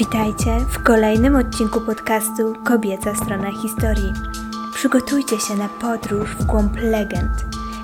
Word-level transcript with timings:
Witajcie 0.00 0.60
w 0.60 0.82
kolejnym 0.82 1.36
odcinku 1.36 1.80
podcastu 1.80 2.54
Kobieca 2.64 3.14
Strona 3.14 3.50
Historii. 3.62 4.12
Przygotujcie 4.74 5.40
się 5.40 5.54
na 5.54 5.68
podróż 5.68 6.36
w 6.36 6.44
głąb 6.44 6.76
legend, 6.76 7.30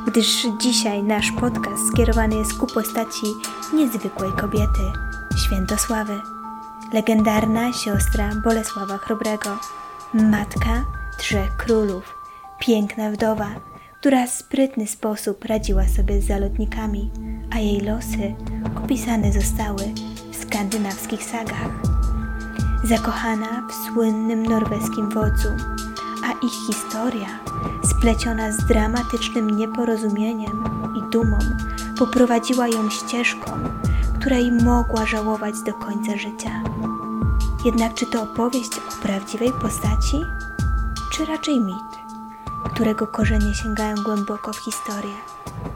gdyż 0.07 0.47
dzisiaj 0.61 1.03
nasz 1.03 1.33
podcast 1.41 1.89
skierowany 1.93 2.37
jest 2.37 2.55
ku 2.59 2.67
postaci 2.67 3.27
niezwykłej 3.75 4.31
kobiety, 4.33 4.83
Świętosławy. 5.47 6.21
Legendarna 6.93 7.73
siostra 7.73 8.31
Bolesława 8.45 8.99
Chrobrego, 8.99 9.59
matka 10.15 10.85
trzech 11.19 11.57
królów, 11.57 12.15
piękna 12.61 13.11
wdowa, 13.11 13.51
która 14.01 14.27
w 14.27 14.31
sprytny 14.31 14.87
sposób 14.87 15.45
radziła 15.45 15.89
sobie 15.89 16.23
z 16.23 16.27
zalotnikami, 16.27 17.11
a 17.51 17.59
jej 17.59 17.81
losy 17.81 18.35
opisane 18.85 19.33
zostały 19.33 19.83
w 20.33 20.37
skandynawskich 20.37 21.25
sagach 21.25 21.86
zakochana 22.89 23.63
w 23.69 23.75
słynnym 23.75 24.43
norweskim 24.43 25.11
wodzu, 25.11 25.49
a 26.25 26.47
ich 26.47 26.53
historia, 26.67 27.29
spleciona 27.85 28.53
z 28.53 28.57
dramatycznym 28.57 29.51
nieporozumieniem 29.51 30.65
i 30.97 31.13
dumą, 31.13 31.39
poprowadziła 31.99 32.69
ją 32.69 32.91
ścieżką, 32.91 33.51
której 34.21 34.53
mogła 34.53 35.07
żałować 35.07 35.55
do 35.67 35.75
końca 35.75 36.17
życia. 36.17 36.63
Jednak 37.65 37.95
czy 37.95 38.07
to 38.07 38.23
opowieść 38.23 38.71
o 38.79 39.03
prawdziwej 39.03 39.53
postaci, 39.53 40.17
czy 41.13 41.25
raczej 41.25 41.61
mit, 41.61 41.97
którego 42.65 43.07
korzenie 43.07 43.55
sięgają 43.55 43.95
głęboko 44.05 44.53
w 44.53 44.59
historię? 44.59 45.15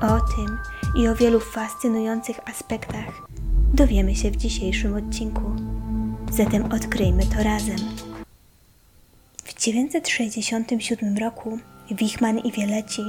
O 0.01 0.37
tym 0.37 0.59
i 0.95 1.09
o 1.09 1.15
wielu 1.15 1.41
fascynujących 1.41 2.37
aspektach 2.49 3.31
dowiemy 3.75 4.15
się 4.15 4.31
w 4.31 4.37
dzisiejszym 4.37 4.95
odcinku. 4.95 5.57
Zatem 6.31 6.73
odkryjmy 6.73 7.23
to 7.27 7.43
razem. 7.43 7.77
W 9.45 9.61
967 9.61 11.19
roku 11.19 11.59
Wichman 11.91 12.39
i 12.39 12.53
Wieleci 12.53 13.03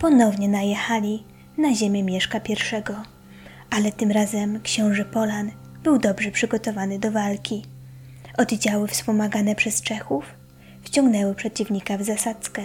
ponownie 0.00 0.48
najechali 0.48 1.24
na 1.58 1.74
ziemię 1.74 2.02
Mieszka 2.02 2.38
I, 2.38 2.54
ale 3.70 3.92
tym 3.92 4.10
razem 4.10 4.60
książę 4.62 5.04
Polan 5.04 5.50
był 5.82 5.98
dobrze 5.98 6.30
przygotowany 6.30 6.98
do 6.98 7.10
walki. 7.10 7.62
Oddziały 8.36 8.88
wspomagane 8.88 9.54
przez 9.54 9.82
Czechów 9.82 10.24
wciągnęły 10.82 11.34
przeciwnika 11.34 11.98
w 11.98 12.02
zasadzkę 12.02 12.62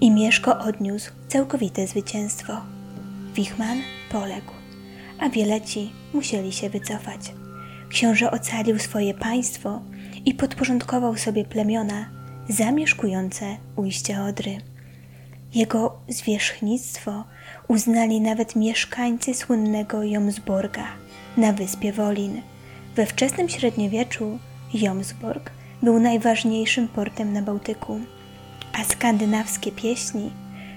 i 0.00 0.10
Mieszko 0.10 0.58
odniósł 0.58 1.12
całkowite 1.28 1.86
zwycięstwo. 1.86 2.52
Wichman 3.34 3.78
poległ, 4.12 4.52
a 5.18 5.28
Wieleci 5.28 5.92
musieli 6.14 6.52
się 6.52 6.70
wycofać. 6.70 7.37
Książę 7.90 8.30
ocalił 8.30 8.78
swoje 8.78 9.14
państwo 9.14 9.80
i 10.24 10.34
podporządkował 10.34 11.16
sobie 11.16 11.44
plemiona 11.44 12.08
zamieszkujące 12.48 13.56
ujście 13.76 14.22
Odry. 14.22 14.58
Jego 15.54 15.98
zwierzchnictwo 16.08 17.24
uznali 17.68 18.20
nawet 18.20 18.56
mieszkańcy 18.56 19.34
słynnego 19.34 20.02
Jomsborga 20.02 20.86
na 21.36 21.52
wyspie 21.52 21.92
Wolin. 21.92 22.42
We 22.96 23.06
wczesnym 23.06 23.48
średniowieczu 23.48 24.38
Jomsborg 24.74 25.50
był 25.82 26.00
najważniejszym 26.00 26.88
portem 26.88 27.32
na 27.32 27.42
Bałtyku, 27.42 28.00
a 28.72 28.84
skandynawskie 28.84 29.72
pieśni, 29.72 30.30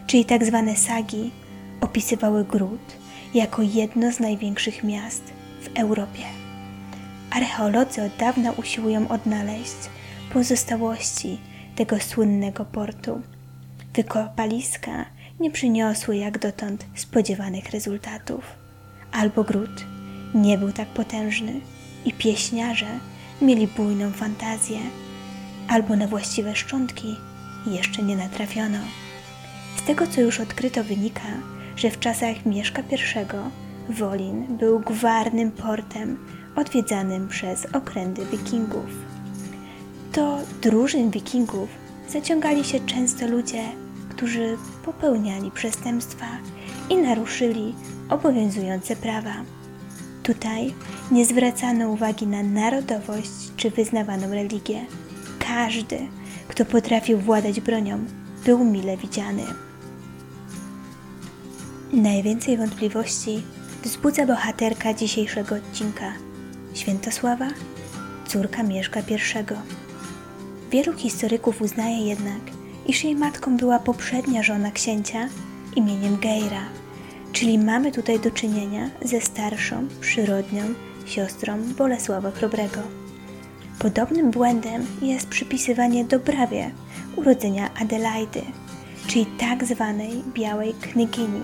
czyli 0.07 0.25
tak 0.25 0.45
zwane 0.45 0.75
sagi, 0.75 1.31
opisywały 1.81 2.45
Gród 2.45 2.97
jako 3.33 3.61
jedno 3.61 4.11
z 4.11 4.19
największych 4.19 4.83
miast 4.83 5.23
w 5.61 5.79
Europie. 5.79 6.40
Archeolodzy 7.31 8.01
od 8.03 8.15
dawna 8.17 8.51
usiłują 8.51 9.07
odnaleźć 9.07 9.75
pozostałości 10.33 11.39
tego 11.75 11.99
słynnego 11.99 12.65
portu. 12.65 13.21
Wykopaliska 13.93 15.05
nie 15.39 15.51
przyniosły 15.51 16.17
jak 16.17 16.39
dotąd 16.39 16.85
spodziewanych 16.95 17.69
rezultatów. 17.69 18.43
Albo 19.11 19.43
gród 19.43 19.85
nie 20.33 20.57
był 20.57 20.71
tak 20.71 20.87
potężny 20.87 21.61
i 22.05 22.13
pieśniarze 22.13 22.99
mieli 23.41 23.67
bujną 23.67 24.11
fantazję, 24.11 24.79
albo 25.67 25.95
na 25.95 26.07
właściwe 26.07 26.55
szczątki 26.55 27.15
jeszcze 27.67 28.03
nie 28.03 28.15
natrafiono. 28.15 28.79
Z 29.77 29.83
tego, 29.83 30.07
co 30.07 30.21
już 30.21 30.39
odkryto, 30.39 30.83
wynika, 30.83 31.27
że 31.75 31.91
w 31.91 31.99
czasach 31.99 32.45
Mieszka 32.45 32.81
I 32.81 33.93
Wolin 33.93 34.57
był 34.57 34.79
gwarnym 34.79 35.51
portem 35.51 36.17
odwiedzanym 36.55 37.27
przez 37.27 37.65
okręty 37.65 38.25
wikingów. 38.25 38.89
Do 40.13 40.37
drużyn 40.61 41.11
wikingów 41.11 41.69
zaciągali 42.09 42.63
się 42.63 42.79
często 42.79 43.27
ludzie, 43.27 43.63
którzy 44.09 44.57
popełniali 44.85 45.51
przestępstwa 45.51 46.25
i 46.89 46.97
naruszyli 46.97 47.75
obowiązujące 48.09 48.95
prawa. 48.95 49.33
Tutaj 50.23 50.73
nie 51.11 51.25
zwracano 51.25 51.89
uwagi 51.89 52.27
na 52.27 52.43
narodowość 52.43 53.31
czy 53.57 53.71
wyznawaną 53.71 54.29
religię. 54.29 54.85
Każdy, 55.39 55.99
kto 56.47 56.65
potrafił 56.65 57.17
władać 57.17 57.61
bronią, 57.61 58.05
był 58.45 58.65
mile 58.65 58.97
widziany. 58.97 59.43
Najwięcej 61.93 62.57
wątpliwości 62.57 63.43
wzbudza 63.83 64.25
bohaterka 64.25 64.93
dzisiejszego 64.93 65.55
odcinka– 65.55 66.13
Świętosława, 66.73 67.47
córka 68.27 68.63
Mieszka 68.63 68.99
I. 68.99 69.15
Wielu 70.71 70.93
historyków 70.93 71.61
uznaje 71.61 72.05
jednak, 72.07 72.41
iż 72.85 73.03
jej 73.03 73.15
matką 73.15 73.57
była 73.57 73.79
poprzednia 73.79 74.43
żona 74.43 74.71
księcia 74.71 75.29
imieniem 75.75 76.17
Geira, 76.17 76.65
czyli 77.33 77.59
mamy 77.59 77.91
tutaj 77.91 78.19
do 78.19 78.31
czynienia 78.31 78.89
ze 79.01 79.21
starszą, 79.21 79.87
przyrodnią 80.01 80.63
siostrą 81.05 81.57
Bolesława 81.77 82.31
Chrobrego. 82.31 82.81
Podobnym 83.79 84.31
błędem 84.31 84.85
jest 85.01 85.27
przypisywanie 85.27 86.05
Dobrawie 86.05 86.71
urodzenia 87.15 87.69
Adelaidy, 87.81 88.41
czyli 89.07 89.25
tak 89.25 89.65
zwanej 89.65 90.23
białej 90.33 90.73
knygini, 90.73 91.41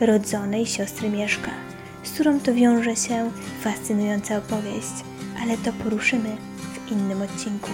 rodzonej 0.00 0.66
siostry 0.66 1.10
Mieszka 1.10 1.75
z 2.06 2.10
którą 2.10 2.40
to 2.40 2.54
wiąże 2.54 2.96
się 2.96 3.30
fascynująca 3.60 4.36
opowieść, 4.36 4.94
ale 5.42 5.58
to 5.58 5.72
poruszymy 5.72 6.36
w 6.74 6.92
innym 6.92 7.22
odcinku. 7.22 7.70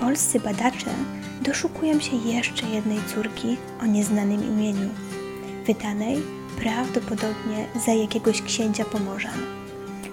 Polscy 0.00 0.40
badacze 0.40 0.90
doszukują 1.42 2.00
się 2.00 2.16
jeszcze 2.16 2.66
jednej 2.66 2.98
córki 3.14 3.56
o 3.82 3.86
nieznanym 3.86 4.44
imieniu, 4.44 4.90
wydanej 5.66 6.22
prawdopodobnie 6.58 7.66
za 7.86 7.92
jakiegoś 7.92 8.42
księcia 8.42 8.84
Pomorzan. 8.84 9.40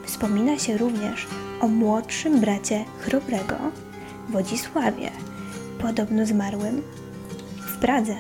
Wspomina 0.06 0.60
się 0.60 0.78
również 0.78 1.28
o 1.62 1.68
młodszym 1.68 2.40
bracie 2.40 2.86
Chrobrego, 3.00 3.56
Wodzisławie, 4.30 5.12
podobno 5.82 6.26
zmarłym 6.26 6.82
w 7.58 7.78
Pradze 7.78 8.16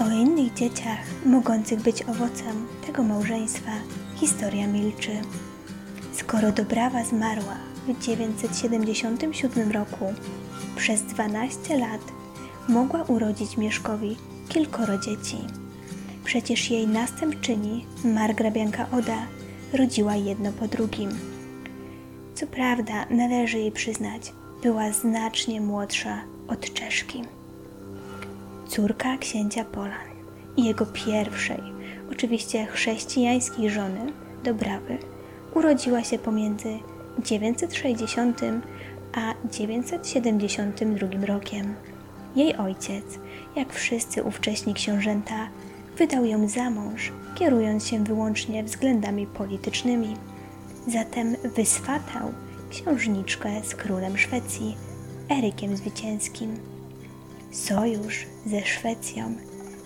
o 0.00 0.10
innych 0.10 0.54
dzieciach 0.54 0.98
mogących 1.26 1.80
być 1.80 2.02
owocem 2.02 2.66
tego 2.86 3.02
małżeństwa 3.02 3.70
historia 4.16 4.66
milczy. 4.66 5.10
Skoro 6.12 6.52
Dobrawa 6.52 7.04
zmarła 7.04 7.56
w 7.88 8.04
977 8.04 9.72
roku, 9.72 10.14
przez 10.76 11.02
12 11.02 11.78
lat 11.78 12.00
mogła 12.68 13.02
urodzić 13.02 13.56
Mieszkowi 13.56 14.16
kilkoro 14.48 14.98
dzieci. 14.98 15.38
Przecież 16.24 16.70
jej 16.70 16.86
następczyni, 16.88 17.86
margrabianka 18.04 18.86
Oda, 18.92 19.26
rodziła 19.72 20.14
jedno 20.14 20.52
po 20.52 20.68
drugim. 20.68 21.10
Co 22.34 22.46
prawda, 22.46 23.06
należy 23.10 23.58
jej 23.58 23.72
przyznać, 23.72 24.32
była 24.62 24.92
znacznie 24.92 25.60
młodsza 25.60 26.20
od 26.48 26.74
Czeszki 26.74 27.22
córka 28.70 29.18
księcia 29.18 29.64
Polan 29.64 30.10
i 30.56 30.64
jego 30.64 30.86
pierwszej, 30.86 31.62
oczywiście 32.12 32.66
chrześcijańskiej 32.66 33.70
żony, 33.70 34.12
Dobrawy, 34.44 34.98
urodziła 35.54 36.04
się 36.04 36.18
pomiędzy 36.18 36.78
960 37.18 38.40
a 39.12 39.34
972 39.50 41.26
rokiem. 41.26 41.74
Jej 42.36 42.56
ojciec, 42.56 43.04
jak 43.56 43.72
wszyscy 43.72 44.22
ówcześni 44.22 44.74
książęta, 44.74 45.48
wydał 45.98 46.24
ją 46.24 46.48
za 46.48 46.70
mąż, 46.70 47.12
kierując 47.34 47.86
się 47.86 48.04
wyłącznie 48.04 48.64
względami 48.64 49.26
politycznymi. 49.26 50.16
Zatem 50.86 51.36
wyswatał 51.56 52.32
księżniczkę 52.70 53.50
z 53.64 53.74
królem 53.74 54.18
Szwecji, 54.18 54.76
Erykiem 55.30 55.76
Zwycięskim. 55.76 56.56
Sojusz 57.52 58.26
ze 58.46 58.66
Szwecją 58.66 59.34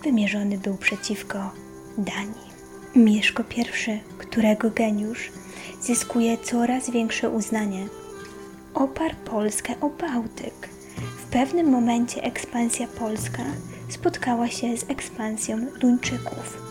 wymierzony 0.03 0.59
był 0.59 0.77
przeciwko 0.77 1.51
Danii. 1.99 2.55
Mieszko 2.97 3.43
I, 3.57 4.01
którego 4.19 4.71
geniusz 4.71 5.33
zyskuje 5.81 6.39
coraz 6.39 6.91
większe 6.91 7.31
uznanie, 7.31 7.87
oparł 8.75 9.15
Polskę 9.25 9.75
o 9.81 9.89
Bałtyk. 9.89 10.69
W 11.19 11.25
pewnym 11.31 11.71
momencie 11.71 12.23
ekspansja 12.23 12.87
polska 12.87 13.45
spotkała 13.89 14.49
się 14.49 14.77
z 14.77 14.91
ekspansją 14.91 15.67
Duńczyków, 15.81 16.63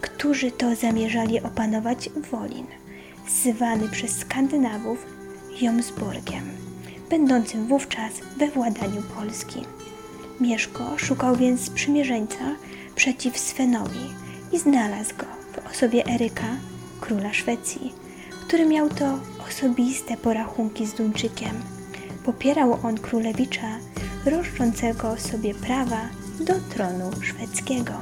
którzy 0.00 0.50
to 0.50 0.76
zamierzali 0.76 1.40
opanować 1.40 2.10
Wolin, 2.30 2.66
zwany 3.28 3.88
przez 3.88 4.18
Skandynawów 4.18 5.06
Jomsborgiem, 5.60 6.44
będącym 7.10 7.66
wówczas 7.66 8.12
we 8.36 8.48
władaniu 8.48 9.02
Polski. 9.16 9.60
Mieszko 10.42 10.98
szukał 10.98 11.36
więc 11.36 11.60
sprzymierzeńca 11.60 12.56
przeciw 12.94 13.38
Svenowi 13.38 14.14
i 14.52 14.58
znalazł 14.58 15.14
go 15.16 15.26
w 15.52 15.70
osobie 15.70 16.06
Eryka, 16.06 16.56
króla 17.00 17.32
Szwecji, 17.32 17.92
który 18.46 18.66
miał 18.66 18.88
to 18.88 19.18
osobiste 19.48 20.16
porachunki 20.16 20.86
z 20.86 20.94
Duńczykiem. 20.94 21.62
Popierał 22.24 22.78
on 22.82 22.98
królewicza 22.98 23.78
roszczącego 24.24 25.16
sobie 25.16 25.54
prawa 25.54 26.00
do 26.40 26.54
tronu 26.74 27.10
szwedzkiego. 27.22 27.92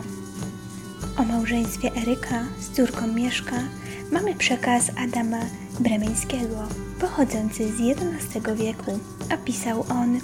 O 1.17 1.25
małżeństwie 1.25 1.91
Eryka 2.03 2.45
z 2.61 2.77
córką 2.77 3.07
Mieszka 3.07 3.57
mamy 4.13 4.35
przekaz 4.35 4.91
Adama 4.97 5.41
Bremeńskiego, 5.81 6.69
pochodzący 7.01 7.69
z 7.69 7.81
XI 7.81 8.41
wieku, 8.57 8.99
a 9.31 9.37
pisał 9.37 9.85
on 9.91 10.21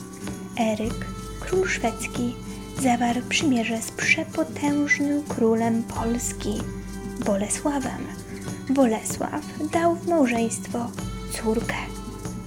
Eryk, 0.58 1.15
król 1.46 1.68
szwedzki, 1.68 2.34
zawarł 2.82 3.20
przymierze 3.28 3.82
z 3.82 3.90
przepotężnym 3.90 5.22
królem 5.24 5.82
Polski, 5.82 6.58
Bolesławem. 7.26 8.06
Bolesław 8.70 9.42
dał 9.72 9.94
w 9.94 10.08
małżeństwo 10.08 10.90
córkę 11.32 11.74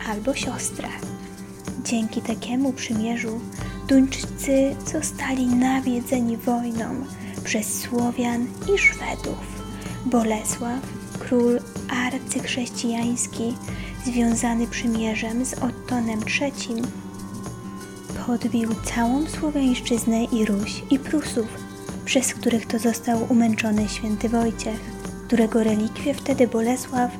albo 0.09 0.35
siostrę. 0.35 0.87
Dzięki 1.83 2.21
takiemu 2.21 2.73
przymierzu 2.73 3.39
Duńczycy 3.87 4.75
zostali 4.93 5.45
nawiedzeni 5.45 6.37
wojną 6.37 7.05
przez 7.43 7.81
Słowian 7.81 8.47
i 8.75 8.77
Szwedów. 8.77 9.63
Bolesław, 10.05 10.81
król 11.19 11.59
arcychrześcijański, 11.89 13.55
związany 14.05 14.67
przymierzem 14.67 15.45
z 15.45 15.53
Ottonem 15.53 16.19
III, 16.41 16.81
podbił 18.29 18.69
całą 18.83 19.27
Słowiańszczyznę 19.27 20.23
i 20.23 20.45
Ruś 20.45 20.83
i 20.89 20.99
Prusów, 20.99 21.47
przez 22.05 22.33
których 22.33 22.65
to 22.65 22.79
został 22.79 23.25
umęczony 23.29 23.89
święty 23.89 24.29
Wojciech, 24.29 24.79
którego 25.27 25.63
relikwie 25.63 26.13
wtedy 26.13 26.47
Bolesław 26.47 27.11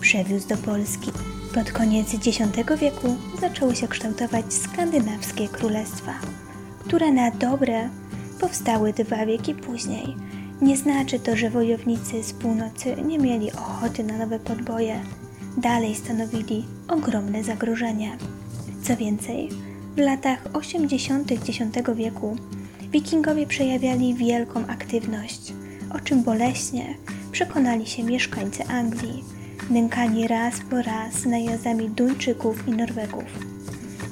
przewiózł 0.00 0.48
do 0.48 0.56
Polski. 0.56 1.10
Pod 1.54 1.72
koniec 1.72 2.14
X 2.14 2.26
wieku 2.80 3.16
zaczęły 3.40 3.76
się 3.76 3.88
kształtować 3.88 4.54
skandynawskie 4.54 5.48
królestwa, 5.48 6.14
które 6.86 7.12
na 7.12 7.30
dobre 7.30 7.88
powstały 8.40 8.92
dwa 8.92 9.26
wieki 9.26 9.54
później. 9.54 10.16
Nie 10.60 10.76
znaczy 10.76 11.18
to, 11.18 11.36
że 11.36 11.50
wojownicy 11.50 12.22
z 12.22 12.32
północy 12.32 12.96
nie 13.04 13.18
mieli 13.18 13.52
ochoty 13.52 14.04
na 14.04 14.18
nowe 14.18 14.38
podboje. 14.38 15.00
Dalej 15.56 15.94
stanowili 15.94 16.64
ogromne 16.88 17.44
zagrożenie. 17.44 18.16
Co 18.82 18.96
więcej, 18.96 19.48
w 19.96 19.98
latach 19.98 20.38
80. 20.52 21.32
X 21.32 21.50
wieku 21.94 22.36
wikingowie 22.92 23.46
przejawiali 23.46 24.14
wielką 24.14 24.66
aktywność, 24.66 25.52
o 25.94 26.00
czym 26.00 26.22
boleśnie 26.22 26.94
przekonali 27.32 27.86
się 27.86 28.02
mieszkańcy 28.02 28.64
Anglii, 28.64 29.24
nękani 29.70 30.28
raz 30.28 30.54
po 30.70 30.82
raz 30.82 31.24
najazdami 31.24 31.90
Duńczyków 31.90 32.68
i 32.68 32.70
Norwegów. 32.70 33.24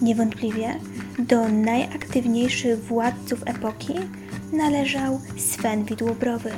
Niewątpliwie 0.03 0.75
do 1.19 1.49
najaktywniejszych 1.49 2.85
władców 2.85 3.43
epoki 3.47 3.95
należał 4.53 5.21
Sven 5.39 5.85
Widłobrowy, 5.85 6.51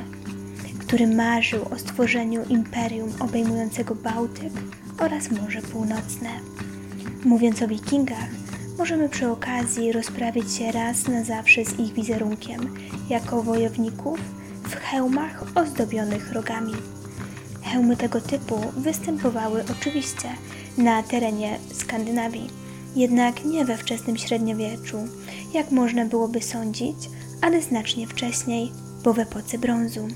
który 0.79 1.07
marzył 1.07 1.65
o 1.71 1.79
stworzeniu 1.79 2.43
imperium 2.49 3.09
obejmującego 3.19 3.95
Bałtyk 3.95 4.53
oraz 4.97 5.31
Morze 5.31 5.61
Północne. 5.61 6.29
Mówiąc 7.25 7.61
o 7.61 7.67
wikingach, 7.67 8.42
możemy 8.77 9.09
przy 9.09 9.29
okazji 9.29 9.91
rozprawić 9.91 10.53
się 10.53 10.71
raz 10.71 11.07
na 11.07 11.23
zawsze 11.23 11.65
z 11.65 11.79
ich 11.79 11.93
wizerunkiem 11.93 12.75
jako 13.09 13.43
wojowników 13.43 14.19
w 14.63 14.75
hełmach 14.75 15.43
ozdobionych 15.55 16.31
rogami. 16.31 16.73
Hełmy 17.61 17.97
tego 17.97 18.21
typu 18.21 18.55
występowały 18.77 19.63
oczywiście 19.79 20.29
na 20.77 21.03
terenie 21.03 21.59
Skandynawii, 21.73 22.49
jednak 22.95 23.45
nie 23.45 23.65
we 23.65 23.77
wczesnym 23.77 24.17
średniowieczu, 24.17 24.97
jak 25.53 25.71
można 25.71 26.05
byłoby 26.05 26.41
sądzić, 26.41 27.09
ale 27.41 27.61
znacznie 27.61 28.07
wcześniej, 28.07 28.71
bo 29.03 29.13
w 29.13 29.19
epoce 29.19 29.57
brązu, 29.57 30.07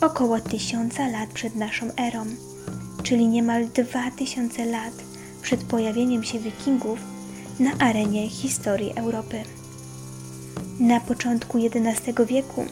około 0.00 0.40
tysiąca 0.40 1.08
lat 1.08 1.30
przed 1.30 1.56
naszą 1.56 1.86
erą, 1.96 2.24
czyli 3.02 3.28
niemal 3.28 3.68
dwa 3.68 4.10
tysiące 4.10 4.66
lat 4.66 4.92
przed 5.42 5.64
pojawieniem 5.64 6.24
się 6.24 6.38
wikingów 6.38 6.98
na 7.60 7.70
arenie 7.78 8.28
historii 8.28 8.92
Europy. 8.96 9.42
Na 10.80 11.00
początku 11.00 11.58
XI 11.58 12.12
wieku, 12.26 12.64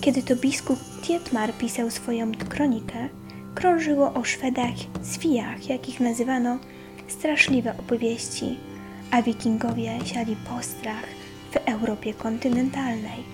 kiedy 0.00 0.22
to 0.22 0.36
biskup 0.36 0.78
Tietmar 1.02 1.54
pisał 1.54 1.90
swoją 1.90 2.32
kronikę, 2.48 3.08
krążyło 3.54 4.12
o 4.14 4.24
Szwedach 4.24 4.74
zwijach, 5.02 5.68
jakich 5.68 6.00
nazywano 6.00 6.58
straszliwe 7.08 7.78
opowieści, 7.78 8.56
a 9.10 9.22
wikingowie 9.22 9.98
siali 10.04 10.36
postrach 10.36 11.04
w 11.50 11.56
Europie 11.56 12.14
kontynentalnej. 12.14 13.24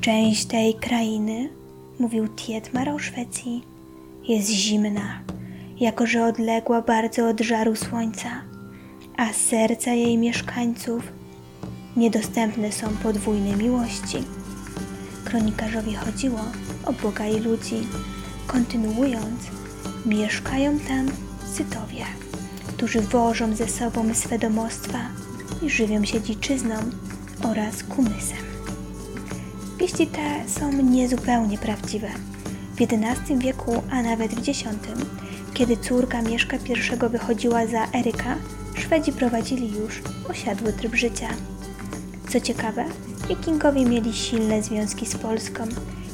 Część 0.00 0.44
tej 0.44 0.74
krainy, 0.74 1.48
mówił 1.98 2.28
Tietmar 2.28 2.88
o 2.88 2.98
Szwecji, 2.98 3.62
jest 4.28 4.50
zimna, 4.50 5.20
jako 5.80 6.06
że 6.06 6.24
odległa 6.24 6.82
bardzo 6.82 7.28
od 7.28 7.40
żaru 7.40 7.76
słońca, 7.76 8.48
a 9.18 9.32
serca 9.32 9.90
jej 9.90 10.18
mieszkańców 10.18 11.02
niedostępne 11.96 12.72
są 12.72 12.88
podwójne 12.88 13.56
miłości. 13.56 14.18
Kronikarzowi 15.24 15.94
chodziło 15.94 16.40
o 16.84 16.92
Boga 16.92 17.26
i 17.26 17.40
ludzi. 17.40 17.86
Kontynuując, 18.46 19.40
mieszkają 20.06 20.78
tam 20.78 21.06
Sytowie, 21.52 22.04
którzy 22.68 23.00
wożą 23.00 23.56
ze 23.56 23.68
sobą 23.68 24.14
swe 24.14 24.38
domostwa 24.38 24.98
i 25.62 25.70
żywią 25.70 26.04
się 26.04 26.20
dziczyzną 26.20 26.74
oraz 27.44 27.82
kumysem. 27.82 28.44
Wieści 29.78 30.06
te 30.06 30.48
są 30.48 30.72
niezupełnie 30.72 31.58
prawdziwe. 31.58 32.08
W 32.76 32.82
XI 32.82 33.36
wieku, 33.38 33.82
a 33.90 34.02
nawet 34.02 34.34
w 34.34 34.48
X, 34.48 34.64
kiedy 35.54 35.76
córka 35.76 36.22
Mieszka 36.22 36.56
I 36.56 37.08
wychodziła 37.10 37.66
za 37.66 37.86
Eryka, 37.92 38.36
Szwedzi 38.78 39.12
prowadzili 39.12 39.72
już 39.72 40.02
osiadły 40.30 40.72
tryb 40.72 40.94
życia. 40.94 41.28
Co 42.28 42.40
ciekawe, 42.40 42.84
Wikingowie 43.28 43.86
mieli 43.86 44.12
silne 44.12 44.62
związki 44.62 45.06
z 45.06 45.16
Polską 45.16 45.64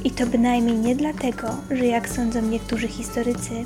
i 0.04 0.10
to 0.10 0.26
bynajmniej 0.26 0.78
nie 0.78 0.96
dlatego, 0.96 1.56
że 1.70 1.86
jak 1.86 2.08
sądzą 2.08 2.42
niektórzy 2.42 2.88
historycy, 2.88 3.64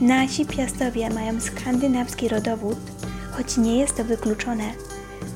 nasi 0.00 0.46
piastowie 0.46 1.10
mają 1.10 1.40
skandynawski 1.40 2.28
rodowód, 2.28 2.78
choć 3.32 3.56
nie 3.56 3.78
jest 3.78 3.96
to 3.96 4.04
wykluczone. 4.04 4.70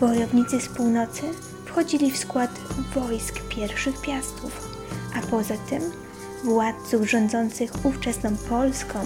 Wojownicy 0.01 0.61
z 0.61 0.69
północy 0.69 1.23
wchodzili 1.65 2.11
w 2.11 2.19
skład 2.19 2.51
wojsk 2.95 3.41
pierwszych 3.49 4.01
piastów, 4.01 4.69
a 5.17 5.27
poza 5.27 5.55
tym 5.57 5.83
władców 6.45 7.11
rządzących 7.11 7.85
ówczesną 7.85 8.37
Polską 8.49 8.99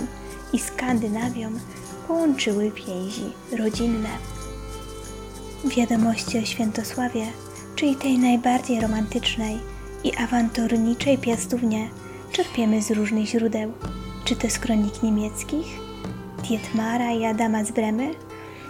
i 0.52 0.58
Skandynawią 0.58 1.50
połączyły 2.08 2.70
więzi 2.70 3.32
rodzinne. 3.58 4.08
Wiadomości 5.64 6.38
o 6.38 6.44
Świętosławie 6.44 7.26
czyli 7.78 7.96
tej 7.96 8.18
najbardziej 8.18 8.80
romantycznej 8.80 9.58
i 10.04 10.16
awanturniczej 10.16 11.18
piastównie, 11.18 11.88
czerpiemy 12.32 12.82
z 12.82 12.90
różnych 12.90 13.26
źródeł, 13.26 13.72
czy 14.24 14.36
to 14.36 14.50
z 14.50 14.58
kronik 14.58 15.02
niemieckich, 15.02 15.66
Dietmara 16.48 17.12
i 17.12 17.24
Adama 17.24 17.64
z 17.64 17.70
Bremy, 17.70 18.10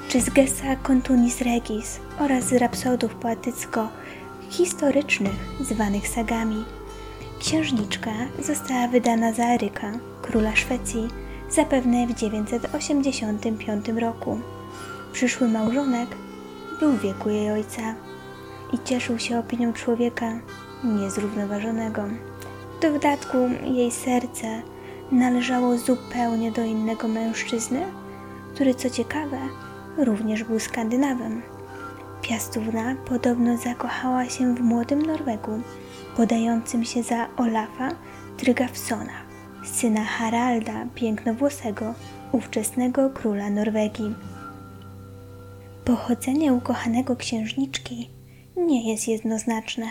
czy 0.09 0.21
z 0.21 0.31
Gessa 0.31 0.77
Contunis 0.77 1.41
Regis 1.41 2.01
oraz 2.19 2.45
z 2.45 2.53
rapsodów 2.53 3.15
poetycko-historycznych 3.15 5.37
zwanych 5.61 6.09
sagami. 6.09 6.65
Księżniczka 7.39 8.13
została 8.43 8.89
wydana 8.89 9.33
za 9.33 9.45
Eryka, 9.45 9.93
króla 10.23 10.57
Szwecji, 10.57 11.09
zapewne 11.51 12.07
w 12.07 12.15
985 12.15 13.89
roku. 13.89 14.39
Przyszły 15.13 15.49
małżonek 15.49 16.09
był 16.81 16.93
w 16.93 17.01
wieku 17.01 17.31
jej 17.31 17.53
ojca 17.53 17.95
i 18.73 18.79
cieszył 18.85 19.19
się 19.19 19.39
opinią 19.39 19.73
człowieka 19.73 20.33
niezrównoważonego. 20.85 22.03
W 22.79 22.83
dodatku 22.83 23.39
jej 23.65 23.91
serce 23.91 24.63
należało 25.13 25.79
zupełnie 25.79 26.53
do 26.53 26.65
innego 26.65 27.09
mężczyzny, 27.09 27.87
który 28.55 28.75
co 28.75 28.91
ciekawe 28.91 29.39
również 29.99 30.45
był 30.45 30.61
Skandynawem. 30.61 31.43
Piastówna 32.23 32.95
podobno 33.09 33.57
zakochała 33.57 34.29
się 34.29 34.55
w 34.55 34.61
młodym 34.61 35.03
Norwegu, 35.03 35.61
podającym 36.17 36.85
się 36.85 37.03
za 37.03 37.29
Olafa 37.37 37.89
Trygafsona, 38.37 39.28
syna 39.65 40.05
Haralda 40.05 40.87
Pięknowłosego, 40.95 41.95
ówczesnego 42.33 43.11
króla 43.11 43.51
Norwegii. 43.51 44.15
Pochodzenie 45.85 46.53
ukochanego 46.53 47.17
księżniczki 47.17 48.11
nie 48.57 48.91
jest 48.93 49.09
jednoznaczne. 49.09 49.87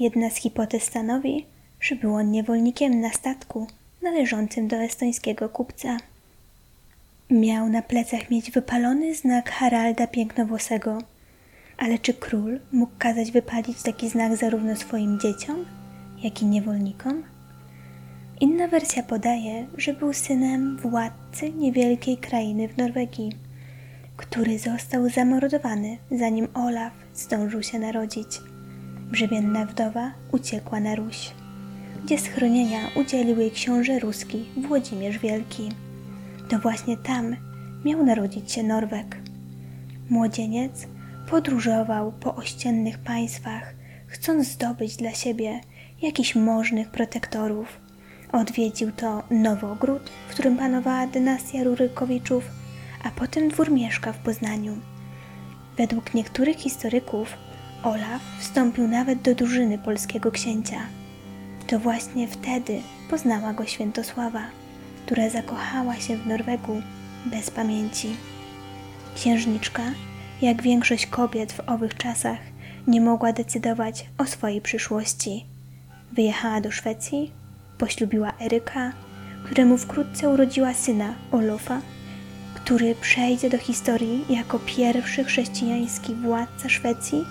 Jedna 0.00 0.30
z 0.30 0.36
hipotez 0.36 0.82
stanowi, 0.82 1.46
że 1.80 1.96
był 1.96 2.14
on 2.14 2.30
niewolnikiem 2.30 3.00
na 3.00 3.10
statku 3.10 3.66
należącym 4.02 4.68
do 4.68 4.76
estońskiego 4.76 5.48
kupca. 5.48 5.96
Miał 7.30 7.68
na 7.68 7.82
plecach 7.82 8.30
mieć 8.30 8.50
wypalony 8.50 9.14
znak 9.14 9.50
Haralda 9.50 10.06
Pięknowłosego, 10.06 10.98
ale 11.78 11.98
czy 11.98 12.14
król 12.14 12.60
mógł 12.72 12.92
kazać 12.98 13.30
wypalić 13.30 13.82
taki 13.82 14.08
znak 14.08 14.36
zarówno 14.36 14.76
swoim 14.76 15.20
dzieciom, 15.20 15.64
jak 16.22 16.42
i 16.42 16.46
niewolnikom? 16.46 17.31
Inna 18.42 18.68
wersja 18.68 19.02
podaje, 19.02 19.66
że 19.78 19.92
był 19.94 20.12
synem 20.12 20.76
władcy 20.76 21.52
niewielkiej 21.52 22.16
krainy 22.16 22.68
w 22.68 22.76
Norwegii, 22.76 23.32
który 24.16 24.58
został 24.58 25.08
zamordowany, 25.08 25.98
zanim 26.10 26.48
Olaf 26.54 26.92
zdążył 27.14 27.62
się 27.62 27.78
narodzić. 27.78 28.40
Brzebienna 29.10 29.66
wdowa 29.66 30.12
uciekła 30.32 30.80
na 30.80 30.94
Ruś, 30.94 31.30
gdzie 32.04 32.18
schronienia 32.18 32.78
udzielił 32.96 33.40
jej 33.40 33.50
książę 33.50 33.98
ruski 33.98 34.44
Włodzimierz 34.56 35.18
Wielki. 35.18 35.68
To 36.48 36.58
właśnie 36.58 36.96
tam 36.96 37.36
miał 37.84 38.04
narodzić 38.04 38.52
się 38.52 38.62
Norweg. 38.62 39.16
Młodzieniec 40.10 40.86
podróżował 41.30 42.12
po 42.12 42.34
ościennych 42.34 42.98
państwach, 42.98 43.74
chcąc 44.06 44.48
zdobyć 44.48 44.96
dla 44.96 45.14
siebie 45.14 45.60
jakichś 46.02 46.34
możnych 46.34 46.90
protektorów. 46.90 47.81
Odwiedził 48.32 48.92
to 48.92 49.22
Nowogród, 49.30 50.10
w 50.28 50.32
którym 50.32 50.56
panowała 50.56 51.06
dynastia 51.06 51.64
Rurykowiczów, 51.64 52.44
a 53.04 53.10
potem 53.10 53.48
dwór 53.48 53.70
Mieszka 53.70 54.12
w 54.12 54.18
Poznaniu. 54.18 54.76
Według 55.76 56.14
niektórych 56.14 56.56
historyków 56.56 57.28
Olaf 57.82 58.22
wstąpił 58.38 58.88
nawet 58.88 59.22
do 59.22 59.34
drużyny 59.34 59.78
polskiego 59.78 60.30
księcia. 60.30 60.80
To 61.66 61.78
właśnie 61.78 62.28
wtedy 62.28 62.80
poznała 63.10 63.52
go 63.52 63.66
Świętosława, 63.66 64.42
która 65.06 65.28
zakochała 65.28 65.96
się 65.96 66.16
w 66.16 66.26
Norwegu 66.26 66.82
bez 67.26 67.50
pamięci. 67.50 68.16
Księżniczka, 69.14 69.82
jak 70.42 70.62
większość 70.62 71.06
kobiet 71.06 71.52
w 71.52 71.60
owych 71.60 71.94
czasach, 71.94 72.38
nie 72.86 73.00
mogła 73.00 73.32
decydować 73.32 74.06
o 74.18 74.26
swojej 74.26 74.60
przyszłości. 74.60 75.44
Wyjechała 76.12 76.60
do 76.60 76.70
Szwecji, 76.70 77.32
poślubiła 77.82 78.32
Eryka, 78.40 78.92
któremu 79.44 79.78
wkrótce 79.78 80.28
urodziła 80.28 80.74
syna 80.74 81.14
Olofa, 81.32 81.80
który 82.54 82.94
przejdzie 82.94 83.50
do 83.50 83.58
historii 83.58 84.24
jako 84.28 84.58
pierwszy 84.66 85.24
chrześcijański 85.24 86.14
władca 86.14 86.68
Szwecji 86.68 87.24